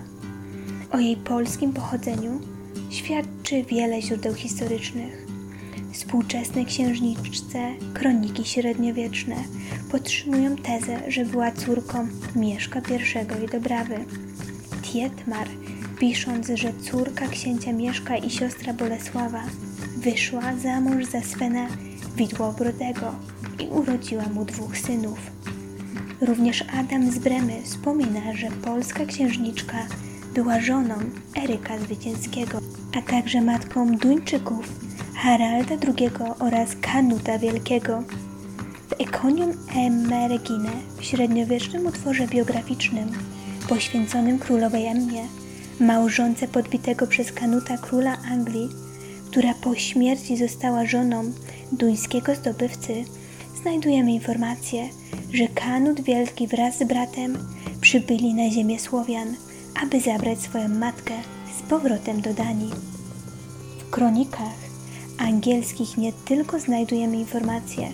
O 0.93 0.99
jej 0.99 1.17
polskim 1.17 1.73
pochodzeniu 1.73 2.41
świadczy 2.91 3.63
wiele 3.63 4.03
źródeł 4.03 4.35
historycznych. 4.35 5.27
Współczesne 5.93 6.65
księżniczce, 6.65 7.75
kroniki 7.95 8.45
średniowieczne 8.45 9.37
podtrzymują 9.91 10.57
tezę, 10.57 11.01
że 11.09 11.25
była 11.25 11.53
córką 11.53 12.09
Mieszka 12.37 12.81
I 12.81 13.45
i 13.45 13.49
Dobrawy. 13.49 14.05
Tietmar, 14.83 15.49
pisząc, 15.99 16.49
że 16.55 16.73
córka 16.73 17.29
księcia 17.29 17.73
Mieszka 17.73 18.17
i 18.17 18.31
siostra 18.31 18.73
Bolesława 18.73 19.43
wyszła 19.97 20.57
za 20.57 20.81
mąż 20.81 21.05
za 21.05 21.23
Swena 21.23 21.69
Widłobrodego 22.17 23.15
i 23.59 23.67
urodziła 23.67 24.25
mu 24.29 24.45
dwóch 24.45 24.79
synów. 24.79 25.19
Również 26.21 26.65
Adam 26.81 27.13
z 27.13 27.19
Bremy 27.19 27.63
wspomina, 27.63 28.37
że 28.37 28.51
polska 28.51 29.05
księżniczka 29.05 29.87
była 30.35 30.61
żoną 30.61 30.95
Eryka 31.45 31.79
Zwycięskiego, 31.79 32.59
a 32.99 33.03
także 33.11 33.41
matką 33.41 33.97
Duńczyków 33.97 34.69
Haralda 35.15 35.75
II 35.75 36.11
oraz 36.39 36.77
Kanuta 36.81 37.39
Wielkiego. 37.39 38.03
W 38.89 38.93
Econium 39.01 39.53
Emeregine, 39.77 40.71
w 40.99 41.05
średniowiecznym 41.05 41.87
utworze 41.87 42.27
biograficznym 42.27 43.09
poświęconym 43.69 44.39
królowej 44.39 44.87
Emmie, 44.87 45.23
małżonce 45.81 46.49
podbitego 46.49 47.07
przez 47.07 47.33
Kanuta 47.33 47.79
króla 47.79 48.17
Anglii, 48.31 48.69
która 49.31 49.55
po 49.55 49.75
śmierci 49.75 50.37
została 50.37 50.87
żoną 50.87 51.33
duńskiego 51.73 52.35
zdobywcy, 52.35 53.05
znajdujemy 53.63 54.13
informację, 54.13 54.89
że 55.33 55.49
Kanut 55.49 56.01
Wielki 56.01 56.47
wraz 56.47 56.79
z 56.79 56.85
bratem 56.85 57.39
przybyli 57.81 58.35
na 58.35 58.51
ziemię 58.51 58.79
Słowian, 58.79 59.35
aby 59.83 60.01
zabrać 60.01 60.41
swoją 60.41 60.69
matkę 60.69 61.15
z 61.59 61.63
powrotem 61.63 62.21
do 62.21 62.35
Danii. 62.35 62.71
W 63.79 63.91
kronikach 63.91 64.59
angielskich 65.19 65.97
nie 65.97 66.13
tylko 66.13 66.59
znajdujemy 66.59 67.17
informację, 67.17 67.89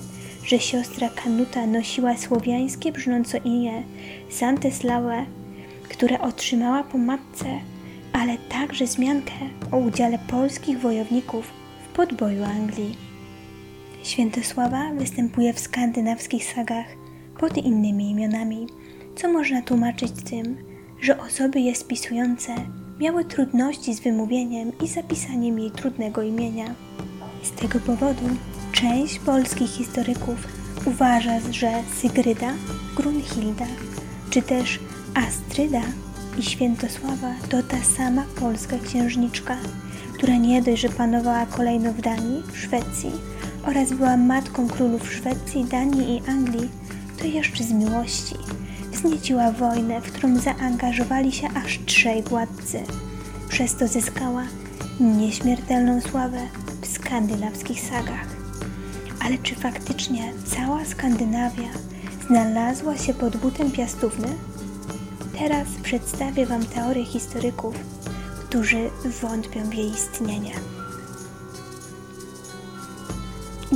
że 0.47 0.59
siostra 0.59 1.09
Kanuta 1.09 1.67
nosiła 1.67 2.17
słowiańskie 2.17 2.93
brzmiąco 2.93 3.39
imię 3.39 3.83
Santeslaue, 4.31 5.27
które 5.89 6.21
otrzymała 6.21 6.85
po 6.85 6.99
matce, 6.99 7.47
ale 8.13 8.39
także 8.39 8.87
zmiankę 8.87 9.33
o 9.73 9.77
udziale 9.77 10.19
polskich 10.19 10.81
wojowników 10.81 11.47
w 11.85 11.97
podboju 11.97 12.45
Anglii. 12.45 12.97
Świętosława 14.03 14.93
występuje 14.93 15.53
w 15.53 15.61
skandynawskich 15.61 16.45
sagach 16.45 16.87
pod 17.41 17.57
innymi 17.57 18.11
imionami, 18.11 18.67
co 19.17 19.33
można 19.33 19.63
tłumaczyć 19.63 20.13
tym, 20.31 20.74
że 21.05 21.21
osoby 21.21 21.61
je 21.61 21.75
spisujące 21.75 22.55
miały 23.01 23.25
trudności 23.25 23.95
z 23.95 24.01
wymówieniem 24.01 24.73
i 24.85 24.89
zapisaniem 24.89 25.59
jej 25.59 25.71
trudnego 25.71 26.23
imienia. 26.23 26.75
Z 27.43 27.51
tego 27.51 27.81
powodu 27.81 28.25
część 28.73 29.19
polskich 29.19 29.71
historyków 29.71 30.49
uważa, 30.87 31.41
że 31.51 31.73
Sygryda, 32.01 32.53
Grunhilda 32.97 33.67
czy 34.31 34.43
też 34.43 34.81
Astryda 35.15 35.83
i 36.39 36.43
Świętosława 36.43 37.35
to 37.49 37.63
ta 37.63 37.83
sama 37.97 38.25
polska 38.41 38.77
księżniczka, 38.79 39.57
która 40.15 40.37
nie 40.37 40.63
dość, 40.63 40.83
że 40.83 40.89
panowała 40.89 41.47
kolejno 41.47 41.93
w 41.93 42.01
Danii, 42.01 42.43
Szwecji 42.55 43.13
oraz 43.67 43.93
była 43.93 44.17
matką 44.17 44.69
królów 44.69 45.13
Szwecji, 45.13 45.65
Danii 45.65 46.17
i 46.17 46.31
Anglii, 46.31 46.69
to 47.19 47.27
jeszcze 47.27 47.65
z 47.65 47.73
miłości 47.73 48.35
wznieciła 48.95 49.53
wojnę, 49.53 50.01
w 50.01 50.13
którą 50.13 50.39
zaangażowali 50.39 51.33
się 51.33 51.49
aż 51.65 51.81
trzej 51.87 52.23
władcy. 52.23 52.83
Przez 53.49 53.77
to 53.77 53.89
zyskała 53.89 54.43
nieśmiertelną 55.01 56.01
sławę 56.01 56.39
w 56.81 56.87
skandynawskich 56.87 57.81
sagach. 57.81 58.27
Ale 59.25 59.39
czy 59.39 59.55
faktycznie 59.55 60.33
cała 60.45 60.85
Skandynawia 60.85 61.69
znalazła 62.27 62.97
się 62.97 63.15
pod 63.15 63.37
butem 63.37 63.71
piastówny? 63.71 64.29
Teraz 65.39 65.69
przedstawię 65.83 66.47
Wam 66.47 66.67
teorię 66.67 67.05
historyków, 67.05 67.75
którzy 68.49 68.91
wątpią 69.23 69.71
w 69.71 69.75
jej 69.75 69.91
istnienie. 69.91 70.53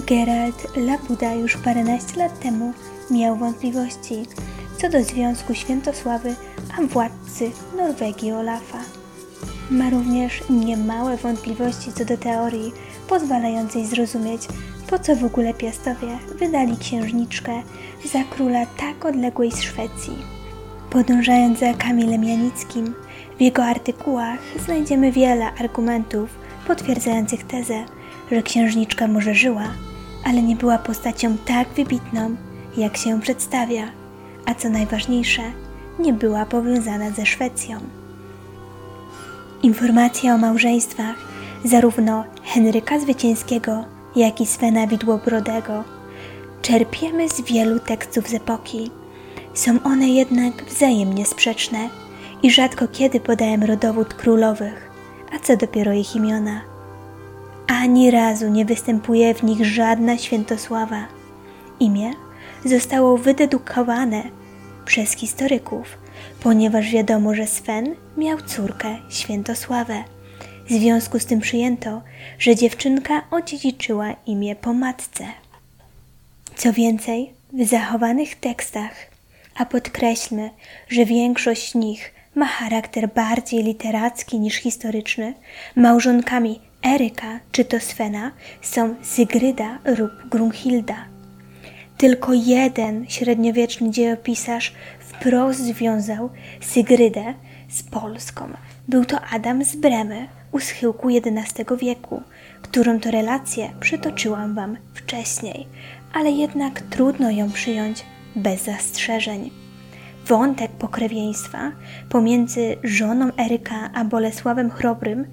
Gerald 0.07 0.77
Labuda 0.77 1.35
już 1.35 1.57
paręnaście 1.57 2.17
lat 2.17 2.41
temu 2.41 2.73
miał 3.11 3.37
wątpliwości 3.37 4.27
co 4.79 4.89
do 4.89 5.05
związku 5.05 5.55
Świętosławy 5.55 6.35
a 6.79 6.83
władcy 6.83 7.51
Norwegii 7.77 8.33
Olafa. 8.33 8.79
Ma 9.71 9.91
również 9.91 10.43
niemałe 10.51 11.17
wątpliwości 11.17 11.93
co 11.93 12.05
do 12.05 12.17
teorii 12.17 12.73
pozwalającej 13.09 13.87
zrozumieć, 13.87 14.43
po 14.91 14.99
co 14.99 15.17
w 15.17 15.25
ogóle 15.25 15.55
Piastowie 15.55 16.19
wydali 16.39 16.77
księżniczkę 16.77 17.63
za 18.13 18.25
króla 18.25 18.67
tak 18.67 19.05
odległej 19.05 19.53
z 19.53 19.63
Szwecji. 19.63 20.19
Podążając 20.91 21.59
za 21.59 21.75
Kamilem 21.75 22.25
Janickim, 22.25 22.95
w 23.39 23.41
jego 23.41 23.65
artykułach 23.65 24.39
znajdziemy 24.65 25.13
wiele 25.13 25.53
argumentów 25.53 26.31
potwierdzających 26.67 27.47
tezę, 27.47 27.85
że 28.33 28.43
księżniczka 28.43 29.09
może 29.09 29.35
żyła, 29.35 29.69
ale 30.25 30.43
nie 30.43 30.57
była 30.57 30.79
postacią 30.79 31.37
tak 31.39 31.69
wybitną, 31.69 32.37
jak 32.77 32.97
się 32.97 33.21
przedstawia, 33.21 33.89
a 34.49 34.55
co 34.55 34.69
najważniejsze, 34.69 35.43
nie 35.99 36.13
była 36.13 36.47
powiązana 36.47 37.11
ze 37.11 37.27
Szwecją. 37.27 37.79
Informacje 39.63 40.35
o 40.35 40.39
małżeństwach 40.39 41.17
zarówno 41.65 42.25
Henryka 42.45 43.01
Zwycięskiego, 43.01 43.85
jak 44.17 44.41
i 44.41 44.47
Svena 44.47 44.87
Widłobrodego 44.87 45.85
czerpiemy 46.63 47.29
z 47.29 47.41
wielu 47.41 47.81
tekstów 47.81 48.29
z 48.29 48.35
epoki. 48.35 48.91
Są 49.55 49.83
one 49.85 50.09
jednak 50.09 50.65
wzajemnie 50.65 51.27
sprzeczne 51.27 51.89
i 52.43 52.51
rzadko 52.51 52.89
kiedy 52.89 53.21
podają 53.21 53.67
rodowód 53.67 54.15
królowych, 54.15 54.91
a 55.35 55.39
co 55.39 55.57
dopiero 55.57 55.93
ich 55.93 56.17
imiona. 56.17 56.61
Ani 57.67 58.11
razu 58.11 58.49
nie 58.49 58.65
występuje 58.65 59.35
w 59.35 59.43
nich 59.43 59.67
żadna 59.67 60.19
świętosława. 60.19 61.05
Imię 61.81 62.13
zostało 62.65 63.19
wydedukowane 63.19 64.23
przez 64.85 65.13
historyków, 65.13 65.99
ponieważ 66.41 66.91
wiadomo, 66.91 67.35
że 67.35 67.47
Sven 67.47 67.95
miał 68.17 68.41
córkę 68.41 68.97
Świętosławę. 69.11 70.05
W 70.67 70.73
związku 70.73 71.19
z 71.19 71.27
tym 71.27 71.41
przyjęto, 71.41 72.03
że 72.39 72.57
dziewczynka 72.57 73.23
odziedziczyła 73.31 74.15
imię 74.27 74.57
po 74.57 74.73
matce. 74.75 75.27
Co 76.57 76.73
więcej, 76.73 77.33
w 77.53 77.65
zachowanych 77.65 78.35
tekstach, 78.35 78.93
a 79.57 79.67
podkreślmy, 79.67 80.51
że 80.89 81.05
większość 81.05 81.73
z 81.73 81.75
nich 81.75 82.15
ma 82.35 82.47
charakter 82.47 83.09
bardziej 83.15 83.63
literacki 83.63 84.41
niż 84.41 84.55
historyczny, 84.55 85.35
małżonkami 85.77 86.61
Eryka 86.87 87.41
czy 87.53 87.65
to 87.65 87.81
Svena 87.81 88.33
są 88.63 88.95
Sygryda 89.03 89.79
lub 89.99 90.29
Grunhilda. 90.31 91.18
Tylko 91.99 92.33
jeden 92.35 93.07
średniowieczny 93.09 93.91
dziejopisarz 93.91 94.75
wprost 94.99 95.61
związał 95.61 96.31
Sygrydę 96.61 97.35
z 97.69 97.83
Polską. 97.83 98.49
Był 98.89 99.05
to 99.05 99.21
Adam 99.21 99.65
z 99.65 99.77
Bremy 99.77 100.29
u 100.53 100.61
schyłku 100.61 101.09
XI 101.09 101.63
wieku, 101.81 102.23
którą 102.63 103.01
to 103.01 103.11
relację 103.11 103.71
przytoczyłam 103.81 104.55
Wam 104.55 104.77
wcześniej, 104.95 105.67
ale 106.13 106.31
jednak 106.31 106.81
trudno 106.81 107.31
ją 107.31 107.53
przyjąć 107.53 108.05
bez 108.37 108.65
zastrzeżeń. 108.65 109.51
wątek 110.27 110.71
pokrewieństwa 110.71 111.73
pomiędzy 112.09 112.77
żoną 112.85 113.31
Eryka 113.37 113.91
a 113.95 114.05
Bolesławem 114.05 114.71
Chrobrym 114.71 115.27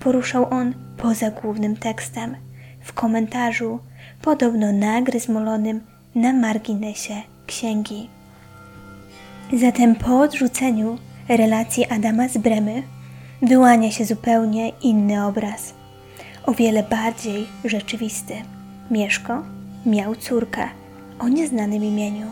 poruszał 0.00 0.46
on 0.50 0.74
poza 0.96 1.30
głównym 1.30 1.76
tekstem, 1.76 2.36
w 2.80 2.92
komentarzu, 2.92 3.78
podobno 4.22 4.72
nagryzmolonym 4.72 5.95
na 6.16 6.32
marginesie 6.32 7.22
księgi. 7.46 8.08
Zatem 9.52 9.94
po 9.94 10.20
odrzuceniu 10.20 10.98
relacji 11.28 11.86
Adama 11.86 12.28
z 12.28 12.38
Bremy 12.38 12.82
wyłania 13.42 13.90
się 13.90 14.04
zupełnie 14.04 14.68
inny 14.68 15.26
obraz, 15.26 15.74
o 16.46 16.54
wiele 16.54 16.82
bardziej 16.82 17.46
rzeczywisty. 17.64 18.34
Mieszko 18.90 19.42
miał 19.86 20.14
córkę 20.14 20.68
o 21.18 21.28
nieznanym 21.28 21.84
imieniu. 21.84 22.26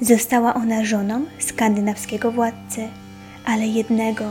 Została 0.00 0.54
ona 0.54 0.84
żoną 0.84 1.24
skandynawskiego 1.38 2.32
władcy, 2.32 2.88
ale 3.44 3.66
jednego 3.66 4.24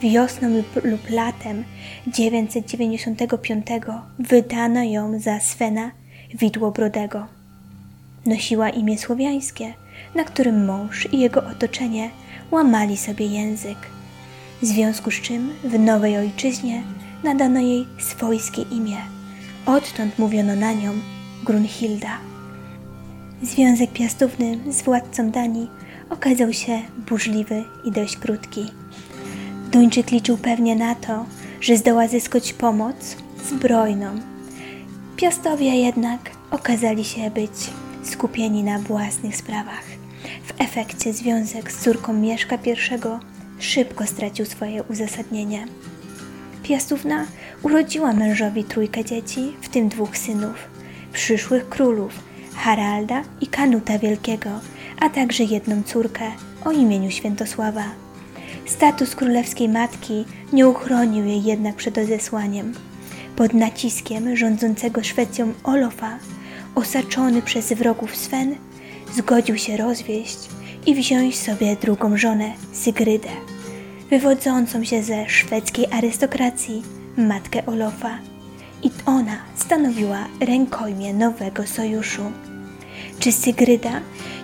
wiosną 0.00 0.48
lub, 0.84 1.10
latem 1.10 1.64
995 2.06 3.66
wydano 4.18 4.82
ją 4.82 5.18
za 5.18 5.40
Svena 5.40 5.90
Widłobrodego. 6.34 7.39
Nosiła 8.26 8.70
imię 8.70 8.98
słowiańskie, 8.98 9.74
na 10.14 10.24
którym 10.24 10.66
mąż 10.66 11.08
i 11.12 11.18
jego 11.18 11.46
otoczenie 11.46 12.10
łamali 12.50 12.96
sobie 12.96 13.26
język. 13.26 13.78
W 14.62 14.66
związku 14.66 15.10
z 15.10 15.20
czym 15.20 15.50
w 15.64 15.78
nowej 15.78 16.18
ojczyźnie 16.18 16.82
nadano 17.24 17.60
jej 17.60 17.86
swojskie 17.98 18.62
imię. 18.62 18.96
Odtąd 19.66 20.18
mówiono 20.18 20.56
na 20.56 20.72
nią 20.72 20.92
Grunhilda. 21.44 22.18
Związek 23.42 23.92
piastowny 23.92 24.58
z 24.72 24.82
władcą 24.82 25.30
Danii 25.30 25.70
okazał 26.10 26.52
się 26.52 26.82
burzliwy 27.08 27.64
i 27.84 27.92
dość 27.92 28.16
krótki. 28.16 28.66
Duńczyk 29.72 30.10
liczył 30.10 30.36
pewnie 30.36 30.76
na 30.76 30.94
to, 30.94 31.26
że 31.60 31.76
zdoła 31.76 32.08
zyskać 32.08 32.52
pomoc 32.52 33.16
zbrojną. 33.44 34.20
Piastowie 35.16 35.82
jednak 35.82 36.30
okazali 36.50 37.04
się 37.04 37.30
być 37.30 37.52
skupieni 38.02 38.62
na 38.62 38.78
własnych 38.78 39.36
sprawach. 39.36 39.84
W 40.46 40.60
efekcie 40.60 41.12
związek 41.12 41.72
z 41.72 41.78
córką 41.78 42.12
Mieszka 42.12 42.58
I 42.64 42.76
szybko 43.58 44.06
stracił 44.06 44.46
swoje 44.46 44.82
uzasadnienie. 44.82 45.66
Piastówna 46.62 47.26
urodziła 47.62 48.12
mężowi 48.12 48.64
trójkę 48.64 49.04
dzieci, 49.04 49.52
w 49.60 49.68
tym 49.68 49.88
dwóch 49.88 50.16
synów, 50.16 50.54
przyszłych 51.12 51.68
królów, 51.68 52.12
Haralda 52.54 53.22
i 53.40 53.46
Kanuta 53.46 53.98
Wielkiego, 53.98 54.50
a 55.00 55.08
także 55.08 55.44
jedną 55.44 55.82
córkę 55.82 56.24
o 56.64 56.72
imieniu 56.72 57.10
Świętosława. 57.10 57.84
Status 58.66 59.14
królewskiej 59.14 59.68
matki 59.68 60.24
nie 60.52 60.68
uchronił 60.68 61.24
jej 61.24 61.44
jednak 61.44 61.76
przed 61.76 61.98
odesłaniem. 61.98 62.72
Pod 63.36 63.54
naciskiem 63.54 64.36
rządzącego 64.36 65.04
Szwecją 65.04 65.52
Olofa, 65.64 66.18
osaczony 66.74 67.42
przez 67.42 67.72
wrogów 67.72 68.16
Sven, 68.16 68.56
zgodził 69.14 69.58
się 69.58 69.76
rozwieść 69.76 70.38
i 70.86 70.94
wziąć 70.94 71.38
sobie 71.38 71.76
drugą 71.76 72.16
żonę, 72.16 72.52
Sygrydę, 72.72 73.28
wywodzącą 74.10 74.84
się 74.84 75.02
ze 75.02 75.28
szwedzkiej 75.28 75.86
arystokracji, 75.92 76.82
matkę 77.16 77.66
Olofa. 77.66 78.18
I 78.82 78.90
ona 79.06 79.36
stanowiła 79.56 80.24
rękojmię 80.40 81.14
nowego 81.14 81.66
sojuszu. 81.66 82.22
Czy 83.18 83.32
Sygryda 83.32 84.00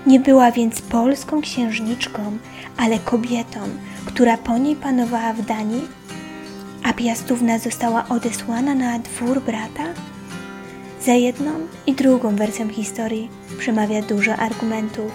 nie 0.07 0.21
była 0.21 0.53
więc 0.53 0.83
polską 0.83 1.41
księżniczką, 1.41 2.39
ale 2.77 2.99
kobietą, 2.99 3.61
która 4.07 4.37
po 4.37 4.59
niej 4.59 4.77
panowała 4.77 5.33
w 5.33 5.47
Danii? 5.47 5.89
A 6.83 6.93
Piastówna 6.93 7.59
została 7.59 8.09
odesłana 8.09 8.75
na 8.75 8.99
dwór 8.99 9.41
brata? 9.41 9.85
Za 11.07 11.15
jedną 11.15 11.51
i 11.87 11.95
drugą 11.95 12.37
wersją 12.37 12.69
historii 12.69 13.29
przemawia 13.59 14.03
dużo 14.03 14.37
argumentów. 14.37 15.13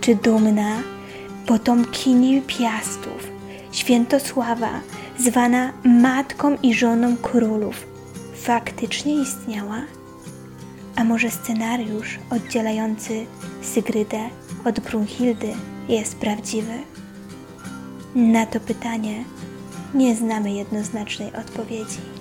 Czy 0.00 0.14
dumna 0.14 0.82
potomkini 1.46 2.42
Piastów, 2.42 3.28
Świętosława, 3.72 4.80
zwana 5.18 5.72
matką 5.84 6.56
i 6.62 6.74
żoną 6.74 7.16
królów, 7.16 7.86
faktycznie 8.34 9.22
istniała? 9.22 9.82
A 10.96 11.04
może 11.04 11.30
scenariusz 11.30 12.18
oddzielający 12.30 13.26
Sygrydę 13.62 14.28
od 14.64 14.80
Brunhildy 14.80 15.54
jest 15.88 16.16
prawdziwy? 16.16 16.78
Na 18.14 18.46
to 18.46 18.60
pytanie 18.60 19.24
nie 19.94 20.16
znamy 20.16 20.52
jednoznacznej 20.52 21.32
odpowiedzi. 21.34 22.13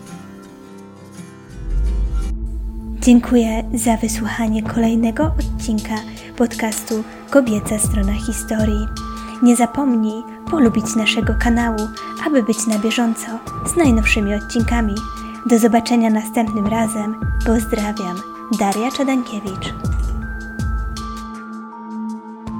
Dziękuję 3.05 3.63
za 3.73 3.97
wysłuchanie 3.97 4.63
kolejnego 4.63 5.23
odcinka 5.23 5.95
podcastu 6.37 7.03
Kobieca 7.29 7.79
Strona 7.79 8.13
Historii. 8.13 8.87
Nie 9.41 9.55
zapomnij 9.55 10.23
polubić 10.51 10.95
naszego 10.95 11.33
kanału, 11.39 11.79
aby 12.27 12.43
być 12.43 12.67
na 12.67 12.79
bieżąco 12.79 13.27
z 13.73 13.75
najnowszymi 13.75 14.35
odcinkami. 14.35 14.95
Do 15.49 15.59
zobaczenia 15.59 16.09
następnym 16.09 16.67
razem. 16.67 17.15
Pozdrawiam. 17.45 18.21
Daria 18.59 18.91
Czadankiewicz. 18.91 19.73